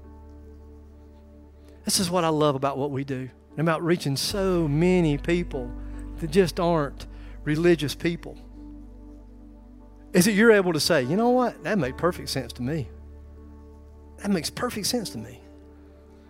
This 1.85 1.99
is 1.99 2.11
what 2.11 2.25
I 2.25 2.29
love 2.29 2.55
about 2.55 2.79
what 2.79 2.91
we 2.91 3.05
do 3.05 3.29
and 3.51 3.61
about 3.61 3.83
reaching 3.83 4.17
so 4.17 4.69
many 4.69 5.19
people 5.19 5.71
that 6.19 6.31
just 6.31 6.61
aren't 6.61 7.07
religious 7.43 7.95
people. 7.95 8.39
Is 10.13 10.27
that 10.27 10.33
you're 10.33 10.53
able 10.53 10.73
to 10.73 10.81
say, 10.81 11.03
you 11.03 11.17
know 11.17 11.31
what? 11.31 11.65
That 11.65 11.77
makes 11.77 12.01
perfect 12.01 12.29
sense 12.29 12.53
to 12.55 12.63
me. 12.63 12.89
That 14.19 14.31
makes 14.31 14.51
perfect 14.51 14.87
sense 14.87 15.11
to 15.11 15.19
me. 15.19 15.41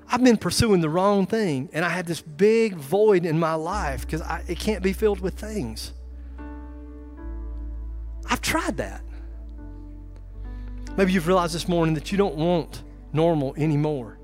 I've 0.09 0.25
been 0.25 0.39
pursuing 0.39 0.81
the 0.81 0.89
wrong 0.89 1.27
thing, 1.27 1.69
and 1.73 1.85
I 1.85 1.91
have 1.91 2.07
this 2.07 2.23
big 2.23 2.77
void 2.77 3.27
in 3.27 3.39
my 3.39 3.55
life 3.55 4.03
because 4.03 4.23
it 4.49 4.59
can't 4.59 4.83
be 4.83 4.93
filled 4.95 5.21
with 5.21 5.35
things. 5.35 5.93
I've 8.35 8.41
tried 8.41 8.79
that. 8.79 9.01
Maybe 10.97 11.13
you've 11.13 11.29
realized 11.29 11.55
this 11.55 11.69
morning 11.69 11.95
that 11.95 12.11
you 12.11 12.19
don't 12.19 12.35
want 12.35 12.83
normal 13.13 13.55
anymore. 13.57 14.19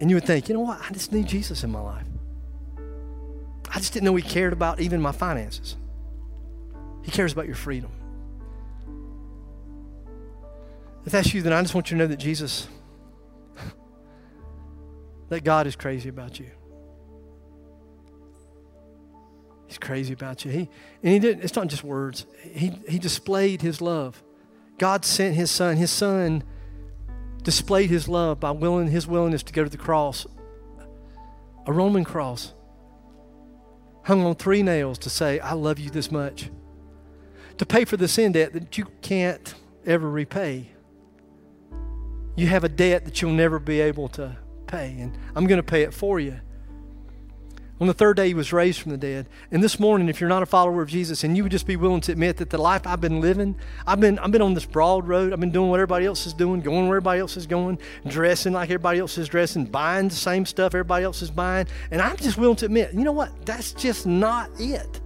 And 0.00 0.10
you 0.10 0.16
would 0.16 0.24
think, 0.24 0.48
you 0.48 0.54
know 0.54 0.62
what? 0.62 0.80
I 0.82 0.92
just 0.92 1.12
need 1.12 1.28
Jesus 1.28 1.62
in 1.62 1.70
my 1.70 1.78
life. 1.78 2.08
I 3.70 3.78
just 3.78 3.92
didn't 3.92 4.06
know 4.06 4.16
He 4.16 4.22
cared 4.22 4.52
about 4.52 4.80
even 4.80 5.00
my 5.00 5.12
finances. 5.12 5.76
He 7.04 7.12
cares 7.12 7.32
about 7.32 7.46
your 7.46 7.54
freedom. 7.54 7.92
If 11.04 11.12
that's 11.12 11.32
you, 11.32 11.40
then 11.42 11.52
I 11.52 11.62
just 11.62 11.72
want 11.72 11.88
you 11.92 11.96
to 11.96 12.02
know 12.02 12.08
that 12.08 12.16
Jesus, 12.16 12.66
that 15.28 15.44
God 15.44 15.68
is 15.68 15.76
crazy 15.76 16.08
about 16.08 16.40
you. 16.40 16.50
He's 19.66 19.78
crazy 19.78 20.12
about 20.12 20.44
you. 20.44 20.50
He, 20.50 20.68
and 21.02 21.12
he 21.12 21.18
didn't, 21.18 21.42
it's 21.42 21.56
not 21.56 21.66
just 21.66 21.82
words. 21.82 22.26
He, 22.42 22.78
he 22.88 22.98
displayed 22.98 23.62
his 23.62 23.80
love. 23.80 24.22
God 24.78 25.04
sent 25.04 25.34
his 25.34 25.50
son. 25.50 25.76
His 25.76 25.90
son 25.90 26.44
displayed 27.42 27.90
his 27.90 28.08
love 28.08 28.40
by 28.40 28.50
willing 28.50 28.88
his 28.88 29.06
willingness 29.06 29.42
to 29.44 29.52
go 29.52 29.64
to 29.64 29.70
the 29.70 29.76
cross, 29.76 30.26
a 31.66 31.72
Roman 31.72 32.04
cross, 32.04 32.54
hung 34.02 34.24
on 34.24 34.34
three 34.34 34.62
nails 34.62 34.98
to 34.98 35.10
say, 35.10 35.40
I 35.40 35.52
love 35.52 35.78
you 35.78 35.90
this 35.90 36.10
much. 36.10 36.50
To 37.58 37.66
pay 37.66 37.84
for 37.84 37.96
the 37.96 38.08
sin 38.08 38.32
debt 38.32 38.52
that 38.52 38.76
you 38.76 38.86
can't 39.00 39.54
ever 39.86 40.10
repay. 40.10 40.70
You 42.36 42.48
have 42.48 42.64
a 42.64 42.68
debt 42.68 43.04
that 43.06 43.22
you'll 43.22 43.32
never 43.32 43.58
be 43.58 43.80
able 43.80 44.08
to 44.10 44.36
pay, 44.66 44.96
and 44.98 45.16
I'm 45.34 45.46
going 45.46 45.58
to 45.58 45.62
pay 45.62 45.82
it 45.82 45.94
for 45.94 46.20
you. 46.20 46.38
On 47.78 47.86
the 47.86 47.94
third 47.94 48.16
day, 48.16 48.28
he 48.28 48.34
was 48.34 48.54
raised 48.54 48.80
from 48.80 48.92
the 48.92 48.96
dead. 48.96 49.26
And 49.50 49.62
this 49.62 49.78
morning, 49.78 50.08
if 50.08 50.18
you're 50.18 50.30
not 50.30 50.42
a 50.42 50.46
follower 50.46 50.80
of 50.80 50.88
Jesus 50.88 51.24
and 51.24 51.36
you 51.36 51.42
would 51.42 51.52
just 51.52 51.66
be 51.66 51.76
willing 51.76 52.00
to 52.02 52.12
admit 52.12 52.38
that 52.38 52.48
the 52.48 52.56
life 52.56 52.86
I've 52.86 53.02
been 53.02 53.20
living, 53.20 53.54
I've 53.86 54.00
been, 54.00 54.18
I've 54.18 54.30
been 54.30 54.40
on 54.40 54.54
this 54.54 54.64
broad 54.64 55.06
road, 55.06 55.34
I've 55.34 55.40
been 55.40 55.50
doing 55.50 55.68
what 55.68 55.78
everybody 55.78 56.06
else 56.06 56.26
is 56.26 56.32
doing, 56.32 56.62
going 56.62 56.88
where 56.88 56.96
everybody 56.96 57.20
else 57.20 57.36
is 57.36 57.46
going, 57.46 57.78
dressing 58.06 58.54
like 58.54 58.70
everybody 58.70 58.98
else 58.98 59.18
is 59.18 59.28
dressing, 59.28 59.66
buying 59.66 60.08
the 60.08 60.14
same 60.14 60.46
stuff 60.46 60.74
everybody 60.74 61.04
else 61.04 61.20
is 61.20 61.30
buying. 61.30 61.66
And 61.90 62.00
I'm 62.00 62.16
just 62.16 62.38
willing 62.38 62.56
to 62.56 62.64
admit, 62.64 62.94
you 62.94 63.04
know 63.04 63.12
what? 63.12 63.44
That's 63.44 63.72
just 63.72 64.06
not 64.06 64.50
it. 64.58 65.00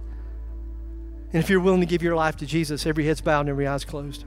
And 1.33 1.43
if 1.43 1.49
you're 1.49 1.59
willing 1.59 1.81
to 1.81 1.85
give 1.85 2.01
your 2.01 2.15
life 2.15 2.37
to 2.37 2.45
Jesus, 2.45 2.85
every 2.85 3.05
head's 3.05 3.19
bowed 3.19 3.41
and 3.41 3.49
every 3.49 3.67
eye's 3.67 3.83
closed. 3.83 4.23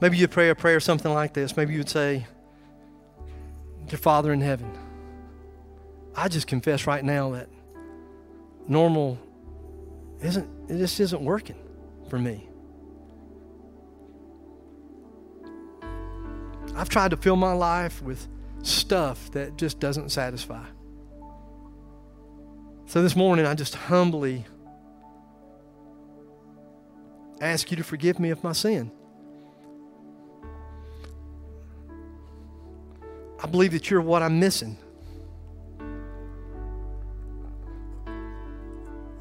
Maybe 0.00 0.16
you'd 0.16 0.30
pray 0.30 0.48
a 0.48 0.54
prayer 0.54 0.80
something 0.80 1.12
like 1.12 1.34
this. 1.34 1.58
Maybe 1.58 1.74
you 1.74 1.80
would 1.80 1.90
say, 1.90 2.26
Dear 3.90 3.98
Father 3.98 4.32
in 4.32 4.40
heaven, 4.40 4.70
I 6.14 6.28
just 6.28 6.46
confess 6.46 6.86
right 6.86 7.04
now 7.04 7.32
that 7.32 7.48
normal 8.68 9.18
isn't, 10.22 10.48
it 10.70 10.78
just 10.78 11.00
isn't 11.00 11.20
working 11.20 11.56
for 12.08 12.16
me. 12.16 12.48
I've 16.76 16.88
tried 16.88 17.10
to 17.10 17.16
fill 17.16 17.34
my 17.34 17.52
life 17.52 18.00
with 18.00 18.28
stuff 18.62 19.28
that 19.32 19.56
just 19.56 19.80
doesn't 19.80 20.10
satisfy. 20.10 20.64
So 22.86 23.02
this 23.02 23.16
morning, 23.16 23.44
I 23.44 23.54
just 23.54 23.74
humbly 23.74 24.44
ask 27.40 27.72
you 27.72 27.76
to 27.76 27.82
forgive 27.82 28.20
me 28.20 28.30
of 28.30 28.44
my 28.44 28.52
sin. 28.52 28.92
I 33.42 33.46
believe 33.46 33.72
that 33.72 33.90
you're 33.90 34.02
what 34.02 34.22
I'm 34.22 34.38
missing. 34.38 34.76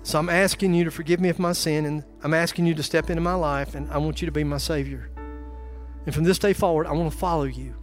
So 0.04 0.20
I'm 0.20 0.30
asking 0.30 0.74
you 0.74 0.84
to 0.84 0.92
forgive 0.92 1.20
me 1.20 1.30
of 1.30 1.40
my 1.40 1.54
sin, 1.54 1.86
and 1.86 2.04
I'm 2.24 2.34
asking 2.34 2.66
you 2.66 2.74
to 2.76 2.84
step 2.84 3.10
into 3.10 3.22
my 3.22 3.36
life, 3.36 3.76
and 3.76 3.90
I 3.92 3.98
want 3.98 4.22
you 4.22 4.26
to 4.26 4.32
be 4.32 4.44
my 4.44 4.58
Savior. 4.58 5.10
And 6.06 6.14
from 6.14 6.24
this 6.24 6.40
day 6.40 6.54
forward, 6.54 6.88
I 6.88 6.92
want 6.94 7.12
to 7.12 7.18
follow 7.18 7.44
you. 7.44 7.76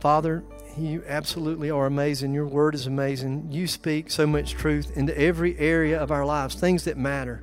Father, 0.00 0.42
you 0.76 1.02
absolutely 1.06 1.70
are 1.70 1.86
amazing. 1.86 2.34
Your 2.34 2.46
word 2.46 2.74
is 2.74 2.86
amazing. 2.86 3.52
You 3.52 3.66
speak 3.66 4.10
so 4.10 4.26
much 4.26 4.52
truth 4.52 4.96
into 4.96 5.16
every 5.18 5.58
area 5.58 5.98
of 5.98 6.10
our 6.10 6.26
lives, 6.26 6.54
things 6.54 6.84
that 6.84 6.96
matter. 6.96 7.42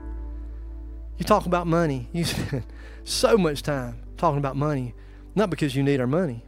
You 1.17 1.25
talk 1.25 1.45
about 1.45 1.67
money. 1.67 2.09
You 2.11 2.25
spend 2.25 2.65
so 3.03 3.37
much 3.37 3.63
time 3.63 4.06
talking 4.17 4.39
about 4.39 4.55
money, 4.55 4.93
not 5.35 5.49
because 5.49 5.75
you 5.75 5.83
need 5.83 5.99
our 5.99 6.07
money, 6.07 6.43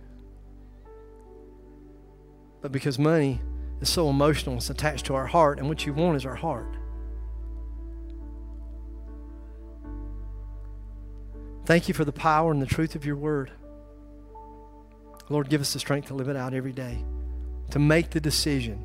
but 2.61 2.72
because 2.72 2.99
money 2.99 3.41
is 3.82 3.89
so 3.89 4.09
emotional, 4.09 4.57
it's 4.57 4.70
attached 4.70 5.05
to 5.05 5.15
our 5.15 5.28
heart, 5.28 5.59
and 5.59 5.70
what 5.70 5.86
you 5.86 5.93
want 5.93 6.17
is 6.17 6.26
our 6.26 6.36
heart. 6.36 6.76
Thank 11.65 11.88
you 11.88 11.93
for 11.93 12.03
the 12.03 12.11
power 12.11 12.51
and 12.51 12.61
the 12.61 12.65
truth 12.65 12.95
of 12.95 13.05
your 13.05 13.15
word. 13.15 13.51
Lord, 15.30 15.49
give 15.49 15.61
us 15.61 15.74
the 15.74 15.80
strength 15.80 16.07
to 16.07 16.15
live 16.15 16.28
it 16.28 16.36
out 16.36 16.55
every 16.55 16.74
day, 16.74 17.05
to 17.70 17.80
make 17.80 18.09
the 18.09 18.20
decision 18.20 18.84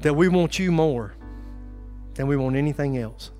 that 0.00 0.14
we 0.14 0.28
want 0.28 0.58
you 0.58 0.72
more 0.72 1.14
than 2.14 2.26
we 2.26 2.36
want 2.36 2.56
anything 2.56 2.98
else. 2.98 3.30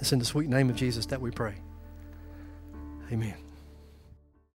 It's 0.00 0.12
in 0.12 0.18
the 0.18 0.24
sweet 0.24 0.48
name 0.48 0.70
of 0.70 0.76
Jesus 0.76 1.06
that 1.06 1.20
we 1.20 1.30
pray. 1.30 1.54
Amen. 3.10 3.47